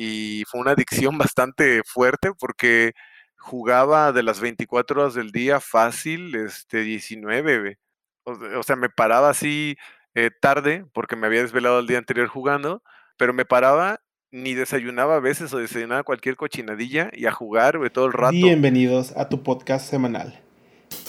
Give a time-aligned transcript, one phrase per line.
[0.00, 2.92] y fue una adicción bastante fuerte porque
[3.36, 7.78] jugaba de las 24 horas del día fácil, este, 19,
[8.24, 9.76] o, sea, me paraba así
[10.14, 12.82] eh, tarde porque me había desvelado el día anterior jugando,
[13.16, 14.00] pero me paraba,
[14.30, 18.32] ni desayunaba a veces o desayunaba cualquier cochinadilla y a jugar todo el rato.
[18.32, 20.38] Bienvenidos a tu podcast semanal.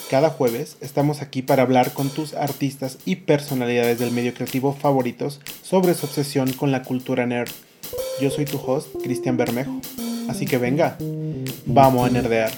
[0.08, 5.40] Cada jueves estamos aquí para hablar con tus artistas y personalidades del medio creativo favoritos
[5.62, 7.50] sobre su obsesión con la cultura nerd.
[8.20, 9.80] Yo soy tu host, Cristian Bermejo.
[10.28, 10.96] Así que venga,
[11.66, 12.50] vamos a nerdear.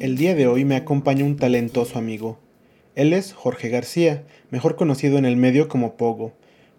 [0.00, 2.38] El día de hoy me acompaña un talentoso amigo.
[2.94, 6.32] Él es Jorge García, mejor conocido en el medio como Pogo.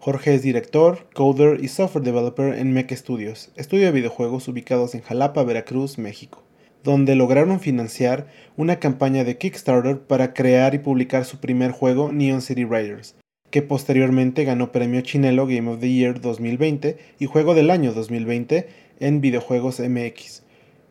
[0.04, 5.02] Jorge es director, coder y software developer en Mech Studios, estudio de videojuegos ubicados en
[5.02, 6.42] Jalapa, Veracruz, México,
[6.82, 8.26] donde lograron financiar
[8.56, 13.14] una campaña de Kickstarter para crear y publicar su primer juego Neon City Riders,
[13.50, 18.66] que posteriormente ganó premio Chinelo Game of the Year 2020 y Juego del Año 2020
[18.98, 20.42] en Videojuegos MX.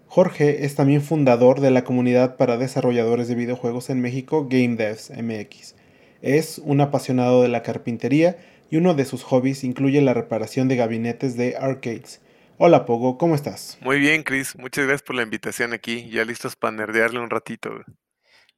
[0.07, 5.11] Jorge es también fundador de la comunidad para desarrolladores de videojuegos en México Game Devs
[5.11, 5.75] MX.
[6.21, 8.37] Es un apasionado de la carpintería
[8.71, 12.21] y uno de sus hobbies incluye la reparación de gabinetes de arcades.
[12.57, 13.77] Hola Pogo, ¿cómo estás?
[13.81, 14.57] Muy bien, Chris.
[14.57, 16.09] Muchas gracias por la invitación aquí.
[16.09, 17.69] Ya listos para nerdearle un ratito.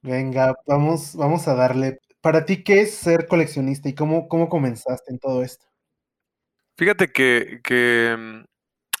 [0.02, 1.98] Venga, vamos, vamos a darle.
[2.20, 5.66] Para ti, ¿qué es ser coleccionista y cómo, cómo comenzaste en todo esto?
[6.78, 8.44] Fíjate que, que mm,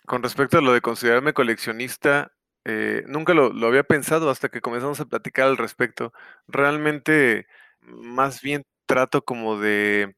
[0.06, 2.32] con respecto a lo de considerarme coleccionista,
[2.64, 6.12] eh, nunca lo, lo había pensado hasta que comenzamos a platicar al respecto.
[6.48, 7.46] Realmente,
[7.82, 10.16] más bien trato como de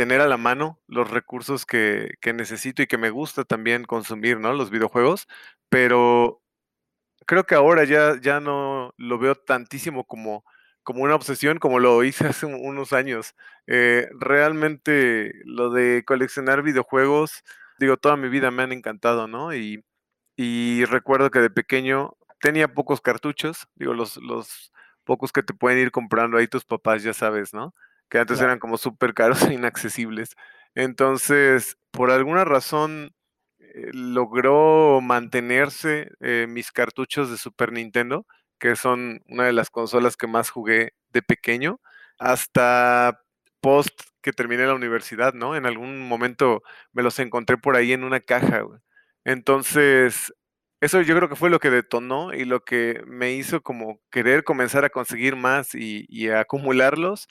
[0.00, 4.54] tener a la mano los recursos que, necesito y que me gusta también consumir, ¿no?
[4.54, 5.28] Los videojuegos,
[5.68, 6.40] pero
[7.26, 10.42] creo que ahora ya, ya no lo veo tantísimo como,
[10.84, 13.34] como una obsesión como lo hice hace unos años.
[13.66, 17.44] Eh, realmente lo de coleccionar videojuegos,
[17.78, 19.54] digo, toda mi vida me han encantado, ¿no?
[19.54, 19.84] Y,
[20.34, 24.72] y recuerdo que de pequeño tenía pocos cartuchos, digo, los, los
[25.04, 27.74] pocos que te pueden ir comprando ahí tus papás, ya sabes, ¿no?
[28.10, 30.36] Que antes eran como súper caros e inaccesibles.
[30.74, 33.12] Entonces, por alguna razón,
[33.60, 38.26] eh, logró mantenerse eh, mis cartuchos de Super Nintendo,
[38.58, 41.80] que son una de las consolas que más jugué de pequeño,
[42.18, 43.20] hasta
[43.60, 45.56] post que terminé la universidad, ¿no?
[45.56, 48.62] En algún momento me los encontré por ahí en una caja,
[49.24, 50.32] Entonces,
[50.80, 54.44] eso yo creo que fue lo que detonó y lo que me hizo como querer
[54.44, 57.28] comenzar a conseguir más y, y a acumularlos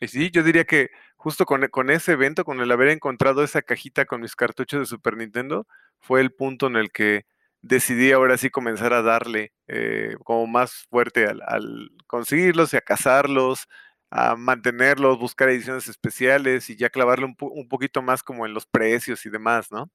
[0.00, 3.62] y sí, yo diría que justo con, con, ese evento, con el haber encontrado esa
[3.62, 5.66] cajita con mis cartuchos de Super Nintendo,
[5.98, 7.26] fue el punto en el que
[7.62, 13.66] decidí ahora sí comenzar a darle eh, como más fuerte al, conseguirlos y a cazarlos,
[14.10, 18.66] a mantenerlos, buscar ediciones especiales y ya clavarle un, un poquito más como en los
[18.66, 19.90] precios y demás, ¿no?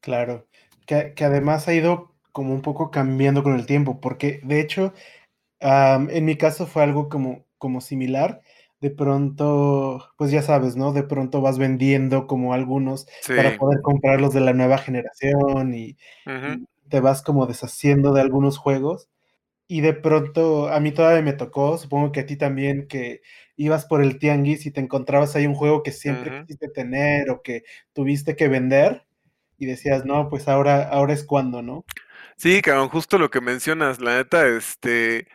[0.00, 0.46] Claro,
[0.86, 4.94] que, que, además ha ido como un poco cambiando con el tiempo, porque de hecho,
[5.60, 8.42] en mi caso fue algo como, como similar
[8.80, 10.92] de pronto, pues ya sabes, ¿no?
[10.92, 13.34] De pronto vas vendiendo como algunos Sí.
[13.34, 15.96] para poder comprarlos de la nueva generación y,
[16.88, 19.10] te vas como deshaciendo de algunos juegos.
[19.66, 23.20] Y de pronto, a mí todavía me tocó, supongo que a ti también, que
[23.56, 27.42] ibas por el tianguis y te encontrabas ahí un juego que siempre quisiste tener o
[27.42, 29.04] que tuviste que vender
[29.58, 31.84] y decías, no, pues ahora, ahora es cuando, ¿no?
[32.36, 35.26] Sí, cabrón, justo lo que mencionas, la neta, este,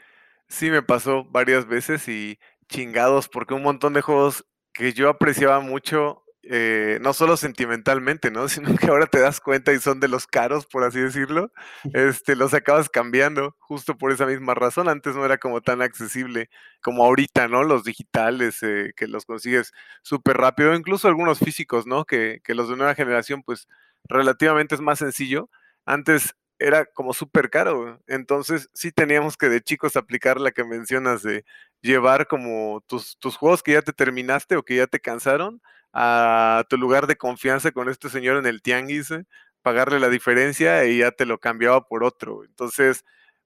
[0.47, 2.39] sí me pasó varias veces y
[2.73, 8.47] chingados, porque un montón de juegos que yo apreciaba mucho, eh, no solo sentimentalmente, ¿no?
[8.49, 11.51] Sino que ahora te das cuenta y son de los caros, por así decirlo,
[11.93, 14.89] este, los acabas cambiando justo por esa misma razón.
[14.89, 16.49] Antes no era como tan accesible
[16.81, 17.63] como ahorita, ¿no?
[17.63, 22.05] Los digitales, eh, que los consigues súper rápido, incluso algunos físicos, ¿no?
[22.05, 23.67] Que, que los de nueva generación, pues
[24.05, 25.49] relativamente es más sencillo.
[25.85, 26.35] Antes
[26.67, 27.99] era como súper caro.
[28.07, 31.45] Entonces, sí teníamos que de chicos aplicar la que mencionas de
[31.81, 35.61] llevar como tus, tus juegos que ya te terminaste o que ya te cansaron
[35.93, 39.25] a tu lugar de confianza con este señor en el tianguis, eh,
[39.61, 42.43] pagarle la diferencia y ya te lo cambiaba por otro.
[42.45, 43.03] Entonces,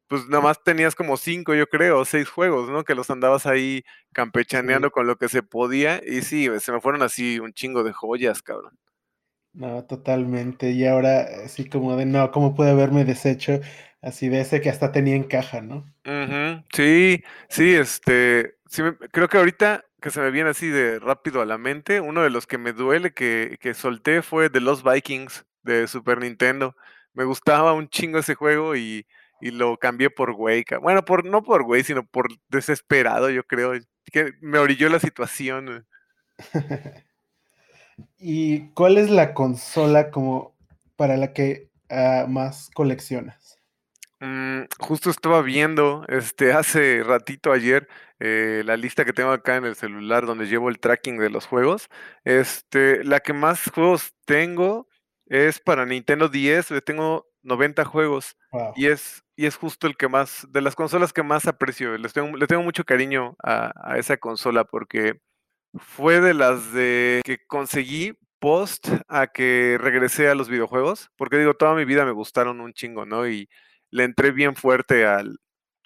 [0.08, 2.84] pues nada más tenías como cinco, yo creo, seis juegos, ¿no?
[2.86, 3.84] Que los andabas ahí
[4.14, 4.92] campechaneando Sí.
[4.94, 6.02] con lo que se podía.
[6.06, 8.78] Y sí, se me fueron así un chingo de joyas, cabrón.
[9.58, 10.70] No, totalmente.
[10.70, 13.60] Y ahora, así como de, no, ¿cómo pude haberme deshecho
[14.04, 15.84] así de ese que hasta tenía en caja, no?
[16.72, 21.42] Sí, sí, este, sí me creo que ahorita que se me viene así de rápido
[21.42, 24.86] a la mente, uno de los que me duele que que solté fue The Lost
[24.86, 26.76] Vikings de Super Nintendo.
[27.14, 29.08] me gustaba un chingo ese juego y,
[29.42, 30.66] y lo cambié por güey.
[30.82, 33.74] Bueno, por, no por güey, sino por desesperado, yo creo.
[34.12, 35.88] Que me orilló la situación.
[38.20, 40.56] ¿Y cuál es la consola como
[40.96, 43.58] para la que uh, más coleccionas?
[44.20, 47.88] Mm, justo estaba viendo este hace ratito ayer
[48.20, 51.46] eh, la lista que tengo acá en el celular donde llevo el tracking de los
[51.46, 51.88] juegos.
[52.24, 54.88] Este, la que más juegos tengo
[55.28, 58.72] es para Nintendo 10, le tengo 90 juegos Wow.
[58.76, 61.98] y es, y es justo el que más, de las consolas que más aprecio.
[61.98, 65.20] Les tengo, le tengo mucho cariño a, a esa consola porque
[65.80, 71.56] fue de las de que conseguí post a que regresé a los videojuegos, porque digo,
[71.56, 73.28] toda mi vida me gustaron un chingo, ¿no?
[73.28, 73.50] Y
[73.92, 75.40] le entré bien fuerte al,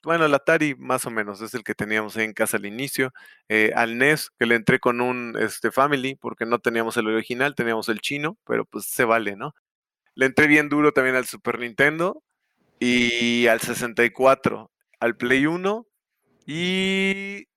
[0.03, 3.13] bueno, el Atari más o menos es el que teníamos ahí en casa al inicio,
[3.49, 7.55] eh, al NES, que le entré con un este, Family, porque no teníamos el original,
[7.55, 9.53] teníamos el chino, pero pues se vale, ¿no?
[10.15, 12.23] Le entré bien duro también al Super Nintendo
[12.79, 15.88] y al 64, al Play 1
[16.47, 17.47] y,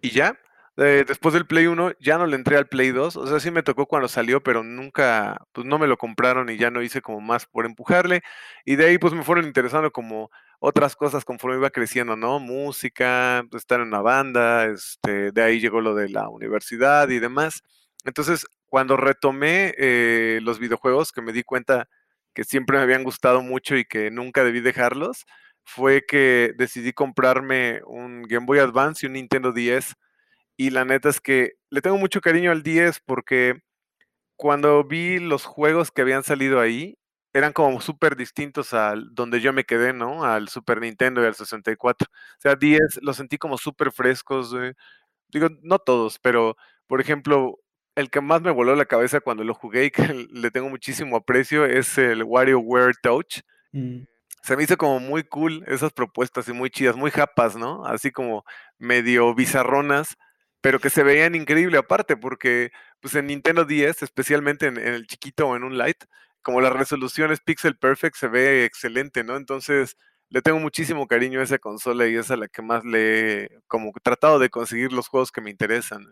[0.00, 0.38] y ya.
[0.76, 3.52] Eh, después del Play 1 ya no le entré al Play 2, o sea, sí
[3.52, 7.00] me tocó cuando salió, pero nunca, pues no me lo compraron y ya no hice
[7.00, 8.22] como más por empujarle.
[8.64, 12.40] Y de ahí pues me fueron interesando como otras cosas conforme iba creciendo, ¿no?
[12.40, 17.62] Música, estar en una banda, este, de ahí llegó lo de la universidad y demás.
[18.04, 21.88] Entonces, cuando retomé eh, los videojuegos, que me di cuenta
[22.34, 25.24] que siempre me habían gustado mucho y que nunca debí dejarlos,
[25.62, 29.94] fue que decidí comprarme un Game Boy Advance y un Nintendo 10
[30.56, 33.60] y la neta es que le tengo mucho cariño al 10 porque
[34.36, 36.96] cuando vi los juegos que habían salido ahí,
[37.32, 40.24] eran como súper distintos al donde yo me quedé, ¿no?
[40.24, 42.08] Al Super Nintendo y al 64.
[42.10, 44.54] O sea, 10 los sentí como súper frescos.
[44.54, 44.72] güey.
[45.30, 47.58] Digo, no todos, pero por ejemplo,
[47.96, 50.02] el que más me voló la cabeza cuando lo jugué y que
[50.32, 53.42] le tengo muchísimo aprecio es el WarioWare Touch
[53.74, 54.04] Mm,
[54.42, 57.84] se me hizo como muy cool esas propuestas y muy chidas, muy japas, ¿no?
[57.84, 58.44] Así como
[58.78, 60.16] medio bizarronas,
[60.64, 62.70] pero que se veían increíble aparte, porque
[63.00, 66.06] pues en Nintendo 10, especialmente en, en el chiquito o en un Lite,
[66.40, 69.36] como la resolución es pixel perfect, se ve excelente, ¿no?
[69.36, 69.98] Entonces
[70.30, 73.48] le tengo muchísimo cariño a esa consola y es a la que más le he
[73.66, 76.06] como tratado de conseguir los juegos que me interesan.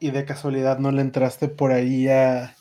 [0.00, 2.56] ¿Y de casualidad no le entraste por ahí a,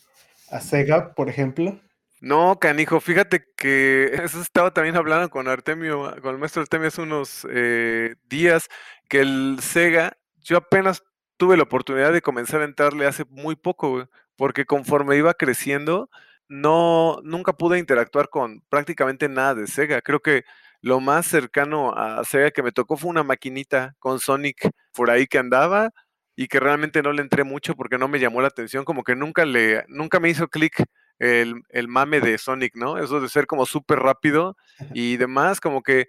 [0.51, 1.81] a Sega, por ejemplo?
[2.21, 7.01] No, canijo, fíjate que eso estaba también hablando con Artemio, con el maestro Artemio hace
[7.01, 8.67] unos eh, días,
[9.09, 11.01] que el Sega, yo apenas
[11.37, 14.05] tuve la oportunidad de comenzar a entrarle hace muy poco, güey,
[14.35, 16.09] porque conforme iba creciendo,
[16.47, 20.01] no, nunca pude interactuar con prácticamente nada de Sega.
[20.01, 20.43] Creo que
[20.81, 25.27] lo más cercano a Sega que me tocó fue una maquinita con Sonic por ahí
[25.27, 25.91] que andaba
[26.35, 29.15] y que realmente no le entré mucho porque no me llamó la atención, como que
[29.15, 30.83] nunca le, nunca me hizo clic
[31.17, 32.97] el, el mame de Sonic, ¿no?
[32.97, 34.57] Eso de ser como súper rápido
[34.93, 36.07] y demás, como que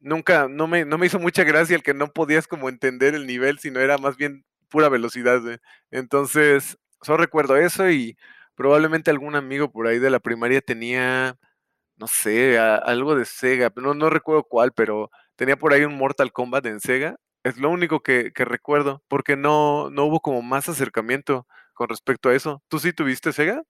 [0.00, 3.26] nunca, no me, no me hizo mucha gracia el que no podías como entender el
[3.26, 5.40] nivel, sino era más bien pura velocidad.
[5.40, 5.58] güey.
[5.90, 8.16] Entonces, solo recuerdo eso y
[8.54, 11.36] probablemente algún amigo por ahí de la primaria tenía,
[11.96, 16.32] no sé, algo de Sega, no, no recuerdo cuál, pero tenía por ahí un Mortal
[16.32, 17.16] Kombat en Sega.
[17.44, 22.28] Es lo único que, que recuerdo, porque no, no hubo como más acercamiento con respecto
[22.30, 22.62] a eso.
[22.68, 23.62] ¿Tú sí tuviste Sega?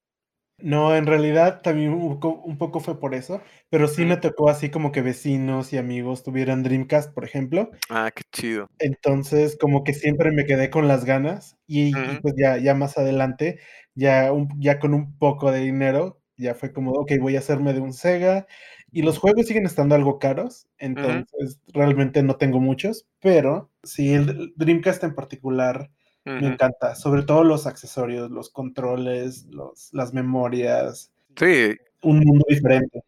[0.61, 3.41] No, en realidad también un poco, un poco fue por eso,
[3.71, 7.71] pero sí me tocó así como que vecinos y amigos tuvieran Dreamcast, por ejemplo.
[7.91, 8.69] Ah, qué chido.
[8.81, 13.59] Entonces, como que siempre me quedé con las ganas y, pues ya, ya más adelante,
[13.95, 17.73] ya, un- ya con un poco de dinero, ya fue como, ok, voy a hacerme
[17.73, 18.47] de un Sega
[18.93, 24.53] y los juegos siguen estando algo caros, entonces realmente no tengo muchos, pero sí, el
[24.57, 25.91] Dreamcast en particular
[26.37, 33.01] me encanta, sobre todo los accesorios, los controles, los, las memorias, Sí, un mundo diferente.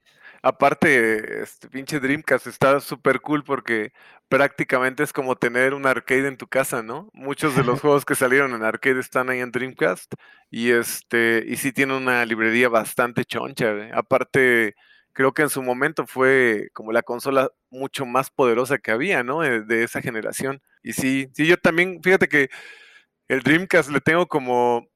[0.42, 3.92] aparte, este pinche Dreamcast está súper cool porque
[4.28, 7.10] prácticamente es como tener un arcade en tu casa, ¿no?
[7.12, 10.14] Muchos de los juegos que salieron en arcade están ahí en Dreamcast
[10.50, 13.90] y este, y sí tiene una librería bastante choncha, güey.
[13.92, 14.74] Aparte,
[15.12, 19.44] creo que en su momento fue como la consola mucho más poderosa que había, ¿no?
[19.44, 20.62] Eh, De esa generación.
[20.82, 22.48] Y sí, sí, yo también, fíjate que
[23.30, 24.88] el Dreamcast le tengo como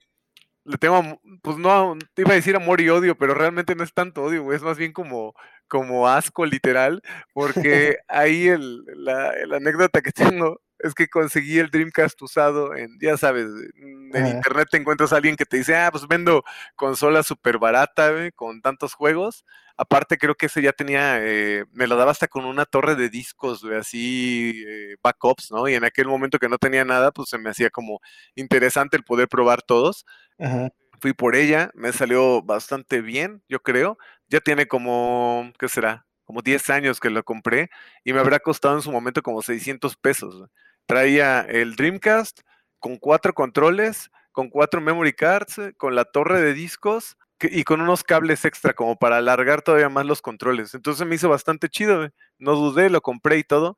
[0.64, 3.92] le tengo, pues no, te iba a decir amor y odio, pero realmente no es
[3.92, 5.34] tanto odio, es más bien como,
[5.68, 7.02] como asco literal,
[7.34, 12.98] porque ahí el, la, la anécdota que tengo es que conseguí el Dreamcast usado en,
[13.00, 16.44] ya sabes, en internet te encuentras a alguien que te dice, ah, pues vendo
[16.76, 19.44] consola súper barata, con tantos juegos.
[19.78, 23.08] Aparte creo que ese ya tenía, eh, me lo daba hasta con una torre de
[23.08, 25.66] discos, así, eh, backups, ¿no?
[25.68, 28.00] Y en aquel momento que no tenía nada, pues se me hacía como
[28.34, 30.04] interesante el poder probar todos.
[30.38, 30.68] ajá.
[31.00, 33.98] Fui por ella, me salió bastante bien, yo creo.
[34.28, 36.06] Ya tiene como, ¿qué será?
[36.24, 37.68] Como 10 años que lo compré
[38.04, 40.48] y me habrá costado en su momento como 600 pesos.
[40.86, 42.40] Traía el Dreamcast
[42.78, 48.04] con cuatro controles, con cuatro memory cards, con la torre de discos y con unos
[48.04, 50.74] cables extra como para alargar todavía más los controles.
[50.74, 53.76] Entonces me hizo bastante chido, no dudé, lo compré y todo.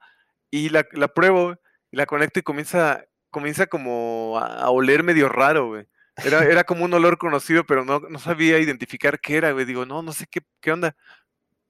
[0.50, 0.84] Y la,
[1.14, 1.56] pruebo,
[1.90, 5.86] y la conecto y comienza, comienza como a, a oler medio raro, güey.
[6.24, 9.66] Era, era como un olor conocido, pero no, no sabía identificar qué era, güey.
[9.66, 10.96] Digo, no, no sé qué, qué onda.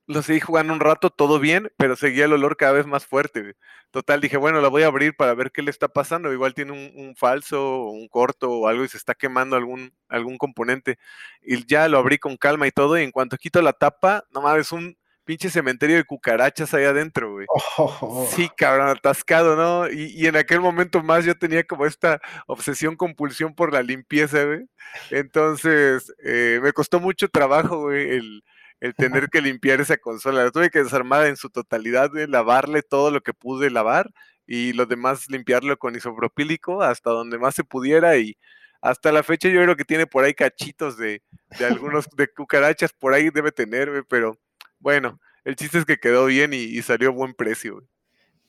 [0.07, 3.43] Lo seguí jugando un rato, todo bien, pero seguía el olor cada vez más fuerte,
[3.43, 3.55] güey.
[3.91, 6.33] Total, dije, bueno, la voy a abrir para ver qué le está pasando.
[6.33, 10.39] Igual tiene un, un falso, un corto o algo y se está quemando algún, algún
[10.39, 10.99] componente.
[11.43, 14.43] Y ya lo abrí con calma y todo, y en cuanto quito la tapa, no
[14.43, 14.97] mames, un
[15.27, 17.47] pinche cementerio de cucarachas ahí adentro, güey.
[17.49, 19.91] Oh, Sí, cabrón, atascado, ¿no?
[19.91, 24.45] Y, y, en aquel momento más yo tenía como esta obsesión, compulsión por la limpieza,
[24.45, 24.67] güey.
[25.11, 28.45] Entonces, eh, me costó mucho trabajo, güey, el,
[28.81, 30.45] el, tener que limpiar esa consola.
[30.45, 34.11] La tuve que desarmar en su totalidad, güey, lavarle todo lo que pude lavar
[34.47, 38.37] y lo demás limpiarlo con isopropílico hasta donde más se pudiera y
[38.81, 41.23] hasta la fecha yo creo que tiene por ahí cachitos de,
[41.59, 44.39] de algunos de cucarachas, por ahí debe tener, pero
[44.79, 47.83] bueno, el chiste es que quedó bien y, y salió a buen precio.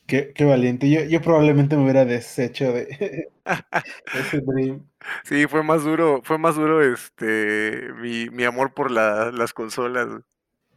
[0.07, 0.89] Qué, qué, valiente.
[0.89, 4.87] Yo, yo, probablemente me hubiera deshecho de ese Dream.
[5.23, 10.07] Sí, fue más duro, fue más duro este mi, mi amor por la, las consolas.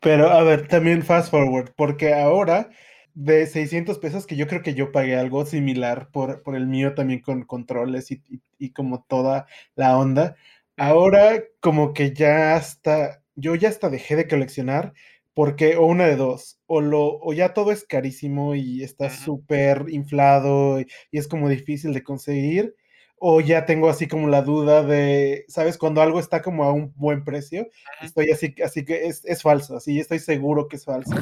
[0.01, 2.71] Pero a ver, también fast forward, porque ahora
[3.15, 6.95] de 600 pesos, que yo creo que yo pagué algo similar por, por el mío
[6.95, 10.37] también con controles y, y, y como toda la onda.
[10.77, 14.95] Ahora como que ya hasta, yo ya hasta dejé de coleccionar
[15.35, 19.09] porque o una de dos, o, lo, o ya todo es carísimo y está uh
[19.09, 19.25] -huh.
[19.25, 22.75] súper inflado y, y, es como difícil de conseguir,
[23.23, 25.77] o ya tengo así como la duda de, ¿sabes?
[25.79, 28.07] Cuando algo está como a un buen precio, uh -huh.
[28.07, 31.15] estoy así, así que es, es, falso, así estoy seguro que es falso,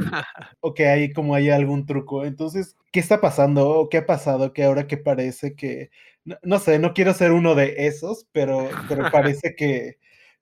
[0.60, 2.24] o que hay como hay algún truco.
[2.24, 3.68] Entonces, ¿qué está pasando?
[3.70, 5.90] ¿O qué ha pasado que ahora que parece que,
[6.24, 9.98] no, no sé, no quiero ser uno de esos, pero, pero parece que,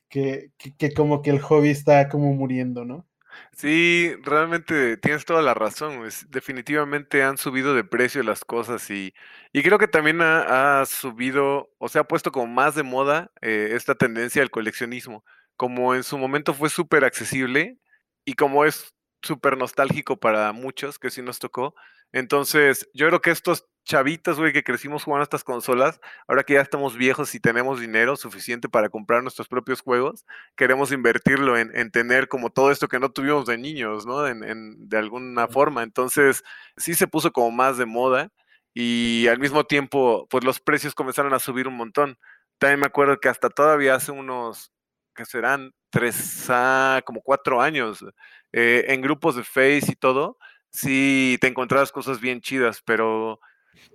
[0.08, 3.06] que, que, que como que el hobby está como muriendo, ¿no?
[3.52, 6.06] Sí, realmente tienes toda la razón.
[6.28, 9.14] Definitivamente han subido de precio las cosas y,
[9.52, 13.32] y creo que también ha, ha, subido o se ha puesto como más de moda
[13.40, 15.24] eh, esta tendencia al coleccionismo.
[15.56, 17.78] Como en su momento fue súper accesible
[18.24, 21.74] y como es súper nostálgico para muchos que sí nos tocó.
[22.12, 26.60] Entonces, yo creo que estos chavitos, güey, que crecimos jugando estas consolas, ahora que ya
[26.60, 30.26] estamos viejos y tenemos dinero suficiente para comprar nuestros propios juegos,
[30.56, 34.26] queremos invertirlo en, en tener como todo esto que no tuvimos de niños, ¿no?
[34.26, 35.82] En, en, de alguna forma.
[35.84, 36.42] Entonces,
[36.76, 38.30] sí se puso como más de moda
[38.74, 42.18] y al mismo tiempo, pues los precios comenzaron a subir un montón.
[42.58, 44.72] También me acuerdo que hasta todavía hace unos,
[45.14, 48.04] que serán tres, ah, como cuatro años,
[48.52, 50.38] eh, en grupos de Face y todo,
[50.70, 53.40] sí te encontrabas cosas bien chidas, pero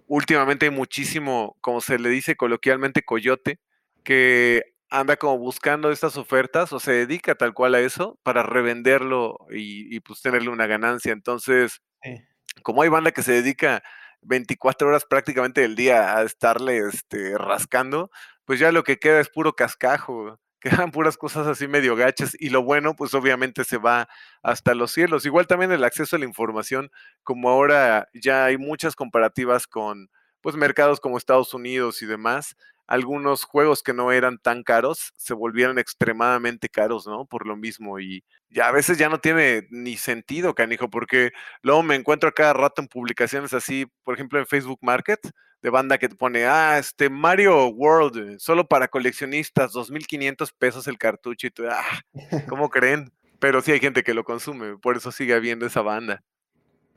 [0.08, 3.60] últimamente hay muchísimo, como se le dice coloquialmente, coyote,
[4.04, 9.38] que anda como buscando estas ofertas o se dedica tal cual a eso para revenderlo
[9.52, 11.14] y, y pues tenerle una ganancia.
[11.14, 12.18] Entonces, sí.
[12.64, 13.84] como hay banda que se dedica
[14.22, 18.12] 24 horas prácticamente del día a estarle este, rascando,
[18.46, 22.50] pues ya lo que queda es puro cascajo quedan puras cosas así medio gachas y
[22.50, 24.08] lo bueno pues obviamente se va
[24.44, 25.26] hasta los cielos.
[25.26, 26.92] Igual también el acceso a la información,
[27.24, 30.10] como ahora ya hay muchas comparativas con
[30.42, 32.56] pues mercados como Estados Unidos y demás,
[32.92, 37.26] algunos juegos que no eran tan caros se volvieron extremadamente caros, ¿no?
[37.26, 41.32] Por lo mismo y ya a veces ya no tiene ni sentido, canijo, porque
[41.62, 45.22] luego me encuentro a cada rato en publicaciones así, por ejemplo en Facebook Market,
[45.62, 50.98] de banda que te pone, ah, este Mario World, solo para coleccionistas, 2.500 pesos el
[50.98, 52.02] cartucho y tú, ah,
[52.50, 53.10] ¿cómo creen?
[53.40, 56.22] Pero sí hay gente que lo consume, por eso sigue habiendo esa banda.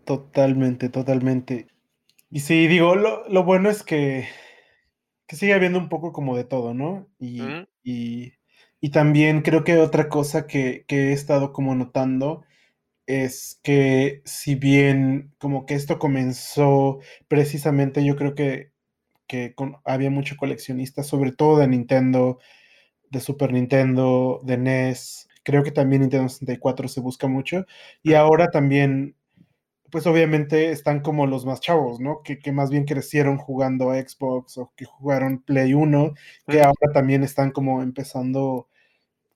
[0.04, 1.68] Totalmente, totalmente.
[2.32, 4.26] Y sí, digo, lo, lo bueno es que,
[5.26, 7.08] que, sigue habiendo un poco como de todo, ¿no?
[7.18, 7.68] Y, uh -huh.
[7.82, 8.34] y,
[8.80, 12.44] y también creo que otra cosa que, que he estado como notando
[13.06, 18.72] es que si bien como que esto comenzó precisamente, yo creo que,
[19.26, 22.38] que con, había mucho coleccionista, sobre todo de Nintendo,
[23.10, 27.66] de Super Nintendo, de NES, creo que también Nintendo 64 se busca mucho,
[28.02, 29.16] y ahora también,
[29.94, 32.20] pues obviamente están como los más chavos, ¿no?
[32.24, 36.14] Que, que más bien crecieron jugando a Xbox o que jugaron Play 1,
[36.48, 38.68] que ahora también están como empezando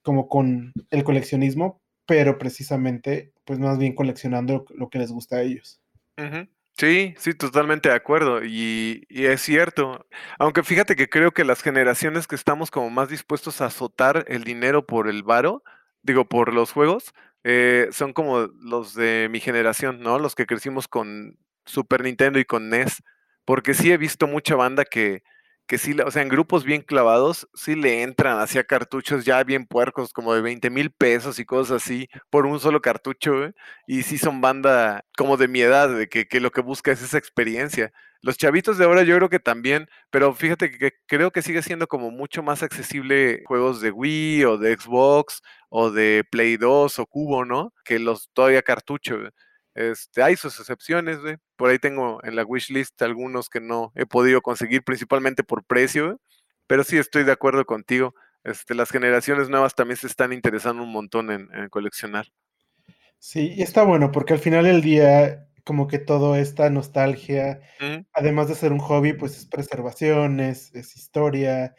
[0.02, 5.42] como con el coleccionismo, pero precisamente, pues más bien coleccionando lo que les gusta a
[5.42, 5.80] ellos.
[6.16, 6.48] Uh -huh.
[6.76, 8.44] Sí, sí, totalmente de acuerdo.
[8.44, 10.08] Y, y es cierto.
[10.40, 14.42] Aunque fíjate que creo que las generaciones que estamos como más dispuestos a azotar el
[14.42, 15.62] dinero por el varo,
[16.02, 20.18] digo, por los juegos, eh, son como los de mi generación, ¿no?
[20.18, 23.02] Los que crecimos con Super Nintendo y con NES.
[23.44, 25.22] Porque sí he visto mucha banda que,
[25.68, 29.66] que sí, o sea, en grupos bien clavados, sí le entran hacia cartuchos ya bien
[29.66, 33.54] puercos, como de 20 mil pesos y cosas así, por un solo cartucho, ¿eh?
[33.86, 37.02] Y sí son banda como de mi edad, de que, que lo que busca es
[37.02, 37.92] esa experiencia.
[38.22, 41.86] Los chavitos de ahora yo creo que también, pero fíjate que, creo que sigue siendo
[41.86, 47.06] como mucho más accesible juegos de Wii o de Xbox o de Play 2 o
[47.06, 47.72] Cubo, ¿no?
[47.84, 49.18] Que los todavía cartucho.
[49.18, 49.30] güey.
[49.78, 51.36] Este, hay sus excepciones, güey.
[51.54, 56.06] Por ahí tengo en la wishlist algunos que no he podido conseguir, principalmente por precio,
[56.06, 56.16] güey.
[56.66, 58.12] Pero sí estoy de acuerdo contigo.
[58.42, 62.26] Este, las generaciones nuevas también se están interesando un montón en, en coleccionar.
[63.20, 67.60] Sí, y está bueno porque al final del día, como que toda esta nostalgia,
[68.12, 71.76] además de ser un hobby, pues es preservación, es, es historia,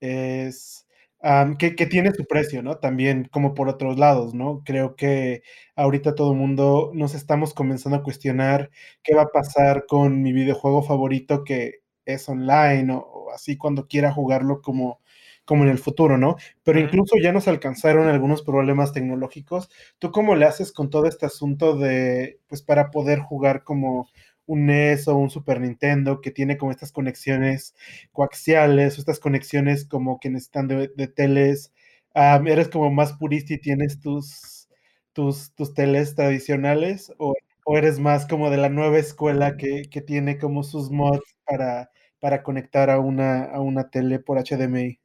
[0.00, 0.83] es
[1.24, 2.78] am, que, que tiene su precio, ¿no?
[2.78, 4.62] También como por otros lados, ¿no?
[4.64, 5.42] Creo que
[5.76, 8.70] ahorita todo el mundo nos estamos comenzando a cuestionar
[9.02, 13.88] qué va a pasar con mi videojuego favorito que es online o, o así cuando
[13.88, 15.00] quiera jugarlo como,
[15.44, 16.36] como en el futuro, ¿no?
[16.62, 19.70] Pero incluso ya nos alcanzaron algunos problemas tecnológicos.
[19.98, 24.08] ¿Tú cómo le haces con todo este asunto de, pues para poder jugar como
[24.46, 27.74] un NES o un Super Nintendo que tiene como estas conexiones
[28.12, 31.72] coaxiales o estas conexiones como que necesitan de, de teles.
[32.14, 34.68] Um, ¿Eres como más purista y tienes tus,
[35.12, 37.34] tus, tus teles tradicionales o,
[37.64, 41.90] o, eres más como de la nueva escuela que, que tiene como sus mods para,
[42.20, 45.00] para conectar a una, a una tele por HDMI?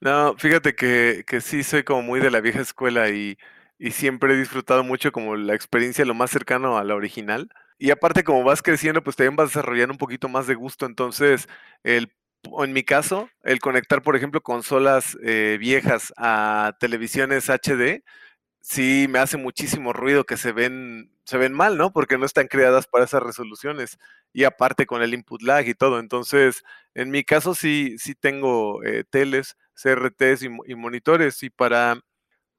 [0.00, 3.38] No, fíjate que, que sí soy como muy de la vieja escuela y,
[3.78, 7.48] y siempre he disfrutado mucho como la experiencia lo más cercano a la original.
[7.78, 10.86] Y aparte, como vas creciendo, pues también vas desarrollando un poquito más de gusto.
[10.86, 11.46] Entonces,
[11.84, 12.12] el,
[12.62, 18.02] en mi caso, el conectar, por ejemplo, consolas eh, viejas a televisiones HD,
[18.60, 21.92] sí me hace muchísimo ruido que se ven, se ven mal, ¿no?
[21.92, 23.98] Porque no están creadas para esas resoluciones.
[24.32, 25.98] Y aparte con el input lag y todo.
[26.00, 26.62] Entonces,
[26.94, 31.42] en mi caso sí, sí tengo eh, teles, CRTs y, y monitores.
[31.42, 32.00] Y para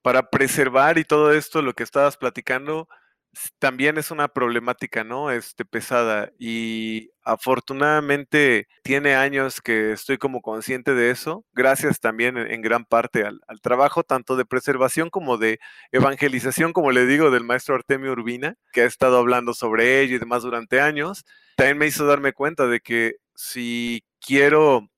[0.02, 2.88] para preservar y todo esto, lo que estabas platicando,
[3.58, 5.30] también es una problemática, ¿no?
[5.30, 6.30] Este, pesada.
[6.38, 13.24] Y afortunadamente tiene años que estoy como consciente de eso, gracias también en, gran parte
[13.24, 15.58] al, al trabajo tanto de preservación como de
[15.92, 20.18] evangelización, como le digo, del maestro Artemio Urbina, que ha estado hablando sobre ello y
[20.18, 21.24] demás durante años.
[21.56, 24.88] También me hizo darme cuenta de que si quiero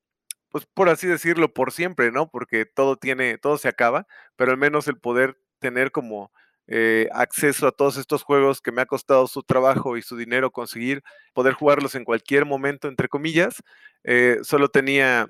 [0.50, 2.28] pues por así decirlo, por siempre, ¿no?
[2.30, 6.32] Porque todo tiene, todo se acaba, pero al menos el poder tener como
[6.72, 10.52] eh, acceso a todos estos juegos que me ha costado su trabajo y su dinero
[10.52, 11.02] conseguir,
[11.32, 13.60] poder jugarlos en cualquier momento, entre comillas,
[14.04, 15.28] eh, solo tenía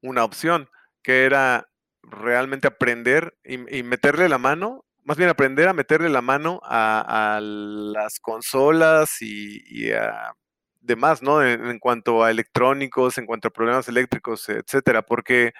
[0.00, 0.70] una opción,
[1.02, 1.68] que era
[2.02, 8.18] realmente aprender y, meterle la mano, más bien aprender a meterle la mano a, las
[8.18, 10.32] consolas y, y a
[10.80, 11.44] demás, ¿no?
[11.44, 15.52] En, en cuanto a electrónicos, en cuanto a problemas eléctricos, etcétera, porque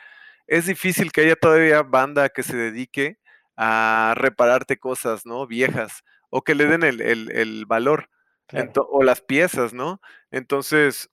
[0.46, 3.18] es difícil que haya todavía banda que se dedique
[3.56, 5.46] a repararte cosas, ¿no?
[5.46, 8.10] Viejas, o que le den el, el- el valor,
[8.48, 8.76] Claro.
[8.90, 10.00] o las piezas, ¿no?
[10.30, 11.10] Entonces,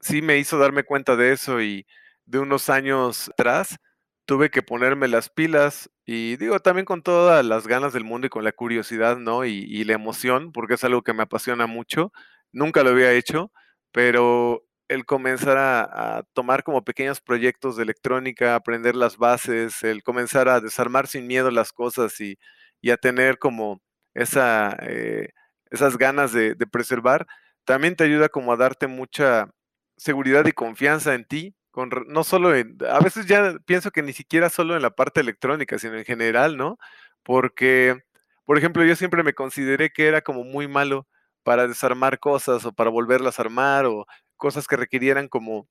[0.00, 1.86] sí me hizo darme cuenta de eso y
[2.26, 3.78] de unos años atrás
[4.26, 8.30] tuve que ponerme las pilas y digo, también con todas las ganas del mundo y
[8.30, 9.44] con la curiosidad, ¿no?
[9.44, 12.12] Y, y la emoción, porque es algo que me apasiona mucho.
[12.52, 13.52] Nunca lo había hecho,
[13.92, 20.02] pero el comenzar a, a tomar como pequeños proyectos de electrónica, aprender las bases, el
[20.02, 22.38] comenzar a desarmar sin miedo las cosas y,
[22.80, 23.80] y a tener como
[24.14, 25.30] esa, eh,
[25.70, 27.26] esas ganas de, preservar,
[27.64, 29.50] también te ayuda como a darte mucha
[29.96, 34.12] seguridad y confianza en ti, con, no solo en, a veces ya pienso que ni
[34.12, 36.78] siquiera solo en la parte electrónica, sino en general, ¿no?
[37.22, 37.98] Porque,
[38.44, 41.06] por ejemplo, yo siempre me consideré que era como muy malo
[41.42, 45.68] para desarmar cosas o para volverlas a armar o cosas que requirieran como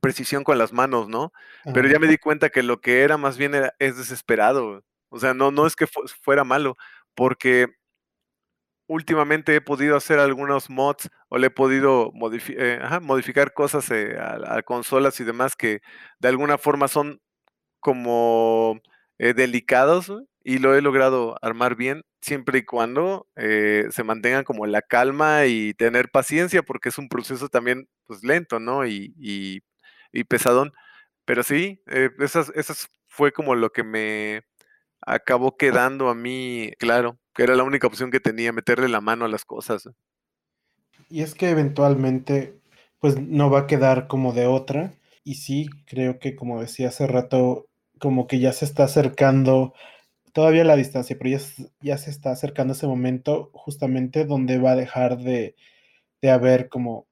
[0.00, 1.32] precisión con las manos, ¿no?
[1.72, 4.84] Pero ya me di cuenta que lo que era más bien era, es desesperado.
[5.10, 6.76] O sea, no, no es que fu- fuera malo,
[7.14, 7.68] porque
[8.88, 13.90] últimamente he podido hacer algunos mods o le he podido modifi- eh, ajá, modificar cosas
[13.90, 15.80] eh, a, a consolas y demás que
[16.20, 17.20] de alguna forma son
[17.80, 18.80] como
[19.18, 20.22] eh, delicados ¿no?
[20.48, 25.46] Y lo he logrado armar bien siempre y cuando eh, se mantengan como la calma
[25.46, 28.86] y tener paciencia porque es un proceso también pues lento, ¿no?
[28.86, 30.72] Y, y, pesadón.
[31.24, 34.44] Pero sí, eh, esas, esas fue como lo que me
[35.00, 39.24] acabó quedando a mí claro, que era la única opción que tenía, meterle la mano
[39.24, 39.88] a las cosas.
[41.10, 42.54] Y es que eventualmente,
[43.00, 44.92] pues no va a quedar como de otra.
[45.24, 47.66] Y sí, creo que como decía hace rato,
[47.98, 49.74] como que ya se está acercando
[50.36, 51.40] todavía la distancia, pero ya,
[51.80, 55.56] ya se está acercando ese momento justamente donde va a dejar de,
[56.20, 57.06] de haber como,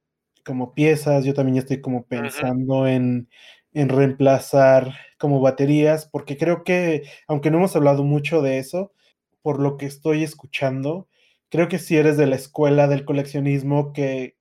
[0.44, 1.24] como piezas.
[1.24, 3.30] Yo también estoy como pensando en,
[3.72, 8.92] en reemplazar como baterías, porque creo que, aunque no hemos hablado mucho de eso,
[9.40, 11.08] por lo que estoy escuchando,
[11.48, 14.36] creo que si eres de la escuela del coleccionismo, que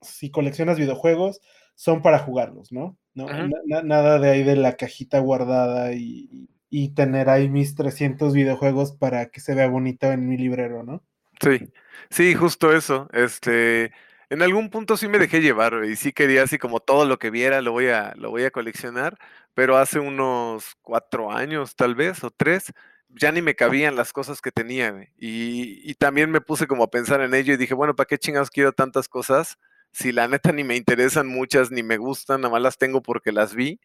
[0.00, 1.42] si coleccionas videojuegos,
[1.76, 2.98] son para jugarlos, ¿no?
[3.14, 3.28] ¿No?
[3.66, 8.92] Na nada de ahí de la cajita guardada y, y, tener ahí mis 300 videojuegos
[8.92, 11.02] para que se vea bonito en mi librero, ¿no?
[11.40, 11.72] Sí,
[12.10, 13.08] sí, justo eso.
[13.12, 13.92] Este,
[14.28, 17.30] en algún punto sí me dejé llevar y sí quería así como todo lo que
[17.30, 19.18] viera lo voy a, lo voy a coleccionar,
[19.54, 22.72] pero hace unos cuatro años tal vez o tres
[23.14, 26.90] ya ni me cabían las cosas que tenía, Y, y, también me puse como a
[26.90, 29.58] pensar en ello y dije, bueno, ¿para qué chingados quiero tantas cosas?
[29.92, 33.32] Si la neta ni me interesan muchas, ni me gustan, nada más las tengo porque
[33.32, 33.80] las vi,